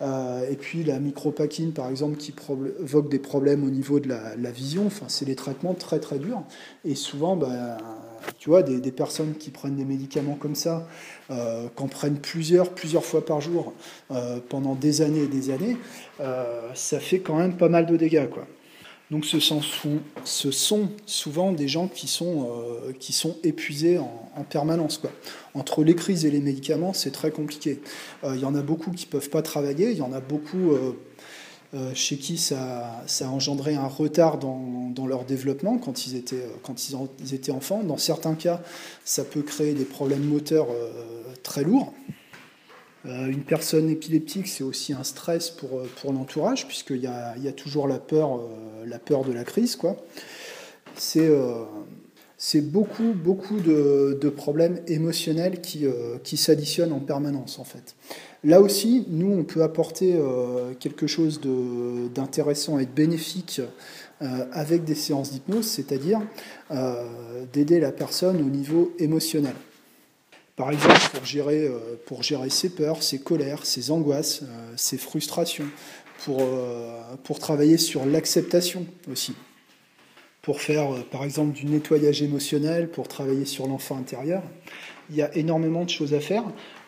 et 0.00 0.56
puis 0.56 0.82
la 0.84 0.98
micropakine, 0.98 1.72
par 1.72 1.88
exemple, 1.88 2.16
qui 2.16 2.32
provoque 2.32 3.10
des 3.10 3.18
problèmes 3.18 3.64
au 3.64 3.70
niveau 3.70 4.00
de 4.00 4.08
la, 4.08 4.50
vision. 4.50 4.86
Enfin, 4.86 5.06
c'est 5.08 5.26
des 5.26 5.36
traitements 5.36 5.74
très 5.74 6.00
très 6.00 6.18
durs. 6.18 6.42
Et 6.84 6.94
souvent, 6.94 7.36
bah, 7.36 7.78
tu 8.38 8.50
vois, 8.50 8.62
des, 8.62 8.92
personnes 8.92 9.34
qui 9.34 9.50
prennent 9.50 9.76
des 9.76 9.84
médicaments 9.84 10.34
comme 10.34 10.54
ça, 10.54 10.86
euh, 11.30 11.68
qu'en 11.74 11.88
prennent 11.88 12.18
plusieurs, 12.18 12.70
plusieurs 12.70 13.04
fois 13.04 13.24
par 13.24 13.40
jour 13.40 13.72
euh, 14.10 14.38
pendant 14.48 14.74
des 14.74 15.02
années 15.02 15.22
et 15.22 15.28
des 15.28 15.50
années, 15.50 15.76
euh, 16.20 16.70
ça 16.74 17.00
fait 17.00 17.20
quand 17.20 17.36
même 17.36 17.56
pas 17.56 17.68
mal 17.68 17.86
de 17.86 17.96
dégâts, 17.96 18.28
quoi. 18.28 18.46
Donc 19.10 19.24
ce 19.24 19.40
sont, 19.40 19.60
souvent 21.04 21.50
des 21.50 21.66
gens 21.66 21.88
qui 21.88 22.06
sont, 22.06 22.48
qui 23.00 23.12
sont 23.12 23.36
épuisés 23.42 23.98
en, 23.98 24.44
permanence. 24.48 24.98
Quoi. 24.98 25.10
Entre 25.54 25.82
les 25.82 25.96
crises 25.96 26.24
et 26.24 26.30
les 26.30 26.40
médicaments, 26.40 26.92
c'est 26.92 27.10
très 27.10 27.32
compliqué. 27.32 27.80
Il 28.22 28.38
y 28.38 28.44
en 28.44 28.54
a 28.54 28.62
beaucoup 28.62 28.92
qui 28.92 29.06
ne 29.06 29.10
peuvent 29.10 29.28
pas 29.28 29.42
travailler, 29.42 29.90
il 29.90 29.98
y 29.98 30.02
en 30.02 30.12
a 30.12 30.20
beaucoup 30.20 30.70
euh, 30.70 30.92
chez 31.94 32.16
qui 32.16 32.36
ça, 32.36 33.02
ça, 33.06 33.26
a 33.26 33.30
engendré 33.30 33.76
un 33.76 33.86
retard 33.86 34.38
dans, 34.38 35.06
leur 35.06 35.24
développement 35.24 35.78
quand 35.78 36.06
ils, 36.06 36.16
étaient, 36.16 36.36
euh, 36.36 37.04
ils, 37.20 37.34
étaient 37.34 37.52
enfants. 37.52 37.82
Dans 37.82 37.96
certains 37.96 38.34
cas, 38.34 38.60
ça 39.04 39.24
peut 39.24 39.42
créer 39.42 39.74
des 39.74 39.84
problèmes 39.84 40.24
moteurs 40.24 40.68
euh, 40.70 40.90
très 41.42 41.62
lourds. 41.64 41.92
une 43.04 43.44
personne 43.44 43.88
épileptique, 43.88 44.46
c'est 44.46 44.64
aussi 44.64 44.92
un 44.92 45.04
stress 45.04 45.50
pour, 45.50 46.12
l'entourage, 46.12 46.66
puisqu'il 46.66 47.00
y 47.00 47.06
a, 47.06 47.52
toujours 47.56 47.88
la 47.88 47.98
peur, 47.98 48.40
de 48.84 49.32
la 49.32 49.44
crise. 49.44 49.78
C'est, 50.96 51.30
c'est 52.42 52.62
beaucoup, 52.62 53.12
beaucoup 53.12 53.60
de, 53.60 54.28
problèmes 54.34 54.80
émotionnels 54.86 55.60
qui, 55.60 55.84
qui 56.24 56.38
s'additionnent 56.38 56.92
en 56.92 57.00
permanence, 57.00 57.58
en 57.58 57.64
fait. 57.64 57.94
Là 58.42 58.60
aussi, 58.60 59.04
nous, 59.08 59.30
on 59.30 59.44
peut 59.44 59.62
apporter 59.62 60.14
euh, 60.16 60.72
quelque 60.78 61.06
chose 61.06 61.40
d'intéressant 62.14 62.78
et 62.78 62.86
de 62.86 62.90
bénéfique 62.90 63.60
euh, 64.22 64.46
avec 64.52 64.84
des 64.84 64.94
séances 64.94 65.32
d'hypnose, 65.32 65.66
c'est-à-dire 65.66 66.20
euh, 66.70 67.04
d'aider 67.52 67.80
la 67.80 67.92
personne 67.92 68.36
au 68.36 68.48
niveau 68.48 68.94
émotionnel. 68.98 69.54
Par 70.56 70.70
exemple, 70.70 71.00
pour 71.12 71.24
gérer, 71.24 71.70
pour 72.04 72.22
gérer 72.22 72.50
ses 72.50 72.68
peurs, 72.68 73.02
ses 73.02 73.18
colères, 73.18 73.64
ses 73.64 73.90
angoisses, 73.90 74.42
ses 74.76 74.98
frustrations, 74.98 75.64
pour, 76.22 76.42
pour 77.24 77.38
travailler 77.38 77.78
sur 77.78 78.04
l'acceptation 78.04 78.84
aussi, 79.10 79.32
pour 80.42 80.60
faire 80.60 80.88
par 81.10 81.24
exemple 81.24 81.52
du 81.52 81.66
nettoyage 81.66 82.22
émotionnel, 82.22 82.88
pour 82.88 83.08
travailler 83.08 83.44
sur 83.44 83.66
l'enfant 83.66 83.96
intérieur. 83.96 84.42
Il 85.10 85.16
y 85.16 85.22
a 85.22 85.34
énormément 85.36 85.84
de 85.84 85.90
choses 85.90 86.14
à 86.14 86.20
faire 86.20 86.44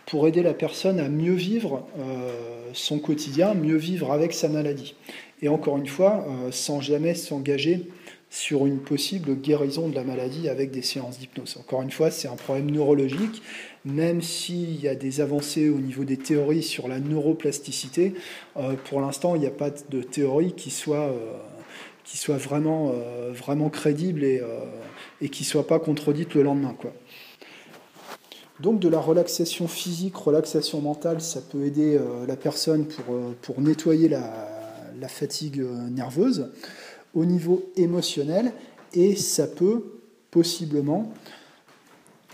pour 0.07 0.27
aider 0.29 0.43
la 0.43 0.55
personne 0.55 1.01
à 1.01 1.09
mieux 1.09 1.35
vivre 1.35 1.87
euh, 1.99 2.31
son 2.73 2.99
quotidien, 2.99 3.55
mieux 3.55 3.77
vivre 3.77 4.13
avec 4.13 4.33
sa 4.33 4.49
maladie. 4.49 4.95
Et 5.43 5.49
encore 5.49 5.77
une 5.77 5.87
fois, 5.87 6.27
euh, 6.29 6.53
sans 6.53 6.81
jamais 6.81 7.15
s'engager 7.15 7.89
sur 8.31 8.67
une 8.67 8.79
possible 8.79 9.35
guérison 9.37 9.89
de 9.89 9.95
la 9.95 10.05
maladie 10.05 10.49
avec 10.49 10.71
des 10.71 10.81
séances 10.81 11.19
d'hypnose. 11.19 11.59
Encore 11.61 11.83
une 11.83 11.91
fois, 11.91 12.11
c'est 12.11 12.29
un 12.29 12.37
problème 12.37 12.71
neurologique, 12.71 13.43
même 13.85 14.23
s'il 14.23 14.81
y 14.81 14.89
a 14.89 14.95
des 14.95 15.21
avancées 15.21 15.69
au 15.69 15.79
niveau 15.79 16.05
des 16.05 16.17
théories 16.17 16.63
sur 16.63 16.89
la 16.89 16.99
neuroplasticité, 16.99 18.15
euh, 18.57 18.75
pour 18.89 19.01
l'instant, 19.01 19.35
il 19.35 19.41
n'y 19.41 19.47
a 19.47 19.51
pas 19.51 19.71
de 19.71 20.03
théorie 20.03 20.55
qui 20.55 20.71
soit, 20.71 21.15
qui 22.05 22.17
soit 22.17 22.37
vraiment, 22.37 22.93
vraiment 23.33 23.71
crédible 23.71 24.25
et, 24.25 24.43
et 25.21 25.29
qui 25.29 25.45
ne 25.45 25.47
soit 25.47 25.67
pas 25.67 25.79
contredite 25.79 26.35
le 26.35 26.43
lendemain. 26.43 26.75
Donc 28.63 28.79
de 28.79 28.89
la 28.89 29.01
relaxation 29.01 29.67
physique, 29.67 30.17
relaxation 30.17 30.81
mentale, 30.81 31.21
ça 31.21 31.41
peut 31.41 31.65
aider 31.65 31.97
euh, 31.97 32.27
la 32.29 32.37
personne 32.37 32.87
pour, 32.87 33.15
euh, 33.17 33.61
nettoyer 33.61 34.09
la, 34.09 34.49
fatigue 35.09 35.59
euh, 35.59 35.89
nerveuse 35.91 36.53
au 37.13 37.25
niveau 37.25 37.73
émotionnel 37.75 38.53
et 38.95 39.17
ça 39.17 39.49
peut 39.49 39.83
possiblement 40.31 41.13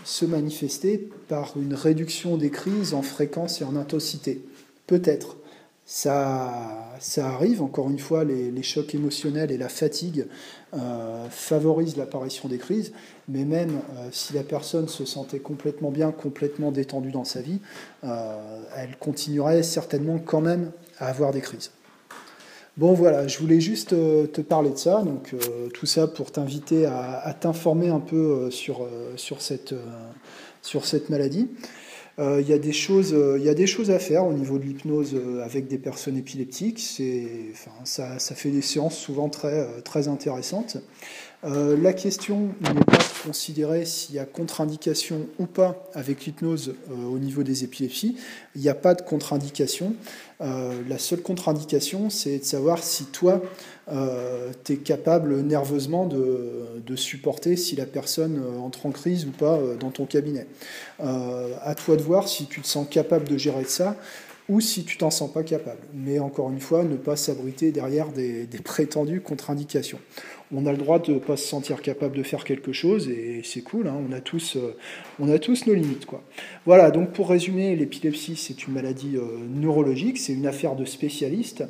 se 0.03 0.23
manifester 0.23 1.09
par 1.27 1.53
une 1.57 1.73
réduction 1.73 2.37
des 2.37 2.51
crises 2.51 2.93
en 2.93 3.01
fréquence 3.01 3.61
et 3.61 3.63
en 3.63 3.75
intensité. 3.75 4.45
Peut-être. 4.85 5.38
Ça, 5.91 6.53
ça 6.99 7.29
arrive, 7.29 7.63
encore 7.63 7.89
une 7.89 7.97
fois, 7.97 8.23
les, 8.23 8.61
chocs 8.61 8.93
émotionnels 8.93 9.49
et 9.49 9.57
la 9.57 9.69
fatigue 9.69 10.27
euh, 10.75 11.27
favorisent 11.31 11.97
l'apparition 11.97 12.47
des 12.47 12.59
crises, 12.59 12.93
mais 13.27 13.43
même 13.43 13.71
euh, 13.71 14.09
si 14.11 14.33
la 14.33 14.43
personne 14.43 14.87
se 14.87 15.03
sentait 15.03 15.39
complètement 15.39 15.89
bien, 15.89 16.11
complètement 16.11 16.71
détendue 16.71 17.09
dans 17.09 17.23
sa 17.23 17.41
vie, 17.41 17.59
euh, 18.03 18.61
elle 18.77 18.97
continuerait 18.99 19.63
certainement 19.63 20.19
quand 20.19 20.41
même 20.41 20.71
à 20.99 21.07
avoir 21.07 21.31
des 21.31 21.41
crises. 21.41 21.71
Bon 22.77 22.93
voilà, 22.93 23.27
je 23.27 23.39
voulais 23.39 23.59
juste 23.59 23.89
te 23.89 24.41
parler 24.41 24.69
de 24.69 24.77
ça, 24.77 25.01
donc 25.01 25.33
tout 25.73 25.87
ça 25.87 26.05
pour 26.05 26.31
t'inviter 26.31 26.85
à, 26.85 27.35
t'informer 27.37 27.89
un 27.89 27.99
peu 27.99 28.51
sur, 28.51 28.87
sur, 29.15 29.41
cette, 29.41 29.73
sur 30.61 30.85
cette 30.85 31.09
maladie. 31.09 31.49
Euh, 32.19 32.41
il 32.41 32.49
y, 32.49 32.53
a 32.53 32.57
des 32.57 32.73
choses, 32.73 33.13
euh, 33.13 33.39
y 33.39 33.47
a 33.47 33.53
des 33.53 33.67
choses 33.67 33.91
à 33.91 33.99
faire 33.99 34.25
au 34.25 34.33
niveau 34.33 34.57
de 34.57 34.65
l'hypnose 34.65 35.15
euh, 35.15 35.41
avec 35.41 35.67
des 35.67 35.77
personnes 35.77 36.17
épileptiques. 36.17 37.01
Enfin, 37.53 37.71
ça, 37.85 38.19
ça, 38.19 38.35
fait 38.35 38.49
des 38.49 38.61
séances 38.61 38.97
souvent 38.97 39.29
très, 39.29 39.65
très 39.83 40.09
intéressantes. 40.09 40.77
Euh, 41.45 41.77
la 41.81 41.93
question 41.93 42.49
n'est 42.61 42.83
pas 42.83 42.99
considérer 43.23 43.85
s'il 43.85 44.15
y 44.15 44.19
a 44.19 44.25
contre-indication 44.25 45.27
ou 45.39 45.45
pas 45.45 45.89
avec 45.93 46.25
l'hypnose 46.25 46.75
euh, 46.89 47.05
au 47.05 47.19
niveau 47.19 47.43
des 47.43 47.63
épilepsies. 47.63 48.17
Il 48.55 48.61
n'y 48.61 48.69
a 48.69 48.75
pas 48.75 48.95
de 48.95 49.01
contre-indication. 49.01 49.95
Euh, 50.41 50.81
la 50.87 50.97
seule 50.97 51.21
contre-indication, 51.21 52.09
c'est 52.09 52.39
de 52.39 52.43
savoir 52.43 52.83
si 52.83 53.05
toi, 53.05 53.41
tu 54.65 54.73
es 54.73 54.77
capable 54.77 55.41
nerveusement 55.41 56.05
de, 56.05 56.67
de, 56.85 56.95
supporter 56.95 57.57
si 57.57 57.75
la 57.75 57.87
personne 57.87 58.39
entre 58.61 58.85
en 58.85 58.91
crise 58.91 59.25
ou 59.25 59.31
pas 59.31 59.59
dans 59.79 59.89
ton 59.89 60.05
cabinet. 60.05 60.45
à 60.99 61.73
toi 61.75 61.95
de 61.95 62.03
voir 62.03 62.27
si 62.27 62.45
tu 62.45 62.61
te 62.61 62.67
sens 62.67 62.87
capable 62.87 63.27
de 63.27 63.35
gérer 63.35 63.63
ça 63.63 63.97
ou 64.49 64.59
si 64.59 64.83
tu 64.83 64.97
t'en 64.97 65.11
sens 65.11 65.31
pas 65.31 65.43
capable. 65.43 65.81
Mais 65.93 66.19
encore 66.19 66.51
une 66.51 66.59
fois, 66.59 66.83
ne 66.83 66.97
pas 66.97 67.15
s'abriter 67.15 67.71
derrière 67.71 68.09
des, 68.09 68.47
prétendues 68.63 69.21
contre-indications 69.21 69.99
on 70.51 70.65
a 70.65 70.71
le 70.71 70.77
droit 70.77 70.99
de 70.99 71.13
ne 71.13 71.19
pas 71.19 71.37
se 71.37 71.47
sentir 71.47 71.81
capable 71.81 72.17
de 72.17 72.23
faire 72.23 72.43
quelque 72.43 72.73
chose 72.73 73.07
et 73.07 73.41
c'est 73.43 73.61
cool, 73.61 73.87
hein. 73.87 73.95
on, 74.07 74.11
a 74.11 74.19
tous, 74.19 74.55
euh, 74.55 74.75
on 75.19 75.29
a 75.29 75.37
tous 75.37 75.67
nos 75.67 75.73
limites. 75.73 76.05
Quoi. 76.05 76.23
Voilà, 76.65 76.91
donc 76.91 77.11
pour 77.11 77.29
résumer, 77.29 77.75
l'épilepsie 77.75 78.35
c'est 78.35 78.65
une 78.65 78.73
maladie 78.73 79.15
euh, 79.15 79.37
neurologique, 79.47 80.17
c'est 80.17 80.33
une 80.33 80.47
affaire 80.47 80.75
de 80.75 80.85
spécialistes. 80.85 81.63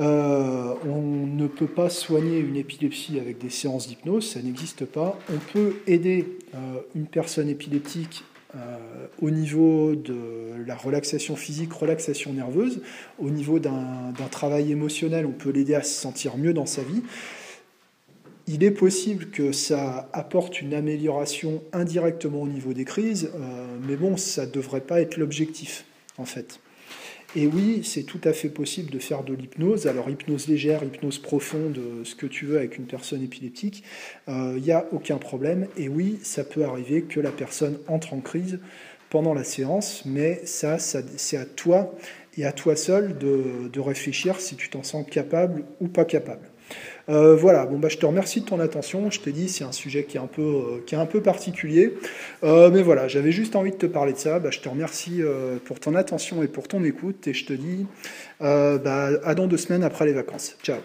Euh, 0.00 0.74
on 0.86 1.26
ne 1.26 1.46
peut 1.46 1.66
pas 1.66 1.90
soigner 1.90 2.38
une 2.38 2.56
épilepsie 2.56 3.20
avec 3.20 3.38
des 3.38 3.50
séances 3.50 3.88
d'hypnose, 3.88 4.28
ça 4.32 4.40
n'existe 4.42 4.84
pas. 4.84 5.18
On 5.32 5.38
peut 5.52 5.76
aider 5.86 6.38
une 6.94 7.06
personne 7.06 7.48
épileptique 7.48 8.24
au 9.20 9.30
niveau 9.30 9.94
de 9.94 10.64
la 10.66 10.74
relaxation 10.74 11.36
physique, 11.36 11.72
relaxation 11.72 12.32
nerveuse, 12.32 12.82
au 13.18 13.30
niveau 13.30 13.58
d'un 13.58 14.12
travail 14.30 14.72
émotionnel, 14.72 15.26
on 15.26 15.32
peut 15.32 15.50
l'aider 15.50 15.74
à 15.74 15.82
se 15.82 15.94
sentir 15.94 16.36
mieux 16.36 16.52
dans 16.52 16.66
sa 16.66 16.82
vie 16.82 17.02
il 18.46 18.64
est 18.64 18.72
possible 18.72 19.26
que 19.26 19.52
ça 19.52 20.08
apporte 20.12 20.60
une 20.60 20.74
amélioration 20.74 21.62
indirectement 21.72 22.42
au 22.42 22.48
niveau 22.48 22.72
des 22.72 22.84
crises, 22.84 23.30
euh, 23.34 23.78
mais 23.86 23.96
bon, 23.96 24.16
ça 24.16 24.46
ne 24.46 24.50
devrait 24.50 24.80
pas 24.80 25.00
être 25.00 25.16
l'objectif, 25.16 25.84
en 26.18 26.24
fait. 26.24 26.60
Et 27.34 27.46
oui, 27.46 27.80
c'est 27.82 28.02
tout 28.02 28.20
à 28.24 28.34
fait 28.34 28.50
possible 28.50 28.90
de 28.90 28.98
faire 28.98 29.22
de 29.24 29.32
l'hypnose. 29.32 29.86
Alors, 29.86 30.10
hypnose 30.10 30.48
légère, 30.48 30.84
hypnose 30.84 31.18
profonde, 31.18 31.80
ce 32.04 32.14
que 32.14 32.26
tu 32.26 32.44
veux 32.44 32.58
avec 32.58 32.76
une 32.76 32.84
personne 32.84 33.22
épileptique, 33.22 33.84
il 34.28 34.34
euh, 34.34 34.60
n'y 34.60 34.70
a 34.70 34.86
aucun 34.92 35.16
problème. 35.16 35.66
Et 35.78 35.88
oui, 35.88 36.18
ça 36.22 36.44
peut 36.44 36.64
arriver 36.64 37.02
que 37.02 37.20
la 37.20 37.32
personne 37.32 37.78
entre 37.88 38.12
en 38.12 38.20
crise 38.20 38.58
pendant 39.08 39.32
la 39.32 39.44
séance, 39.44 40.04
mais 40.04 40.42
ça, 40.44 40.78
c'est 40.78 41.36
à 41.36 41.46
toi 41.46 41.94
et 42.36 42.44
à 42.44 42.52
toi 42.52 42.76
seul 42.76 43.16
de 43.18 43.80
réfléchir 43.80 44.40
si 44.40 44.56
tu 44.56 44.70
t'en 44.70 44.82
sens 44.82 45.06
capable 45.06 45.64
ou 45.80 45.88
pas 45.88 46.06
capable. 46.06 46.51
Euh, 47.08 47.34
voilà, 47.36 47.66
bon, 47.66 47.78
bah, 47.78 47.88
je 47.88 47.98
te 47.98 48.06
remercie 48.06 48.40
de 48.40 48.46
ton 48.46 48.60
attention. 48.60 49.10
Je 49.10 49.20
t'ai 49.20 49.32
dit, 49.32 49.48
c'est 49.48 49.64
un 49.64 49.72
sujet 49.72 50.04
qui 50.04 50.16
est 50.16 50.20
un 50.20 50.26
peu, 50.26 50.42
euh, 50.42 50.82
qui 50.86 50.94
est 50.94 50.98
un 50.98 51.06
peu 51.06 51.20
particulier. 51.20 51.94
Euh, 52.44 52.70
mais 52.72 52.82
voilà, 52.82 53.08
j'avais 53.08 53.32
juste 53.32 53.56
envie 53.56 53.72
de 53.72 53.76
te 53.76 53.86
parler 53.86 54.12
de 54.12 54.18
ça. 54.18 54.38
Bah, 54.38 54.50
je 54.50 54.60
te 54.60 54.68
remercie 54.68 55.22
pour 55.64 55.80
ton 55.80 55.94
attention 55.94 56.42
et 56.42 56.48
pour 56.48 56.68
ton 56.68 56.84
écoute. 56.84 57.26
Et 57.26 57.34
je 57.34 57.46
te 57.46 57.52
dis 57.52 57.86
bah, 58.40 59.10
à 59.24 59.34
dans 59.34 59.46
deux 59.46 59.56
semaines 59.56 59.84
après 59.84 60.06
les 60.06 60.12
vacances. 60.12 60.56
Ciao 60.62 60.78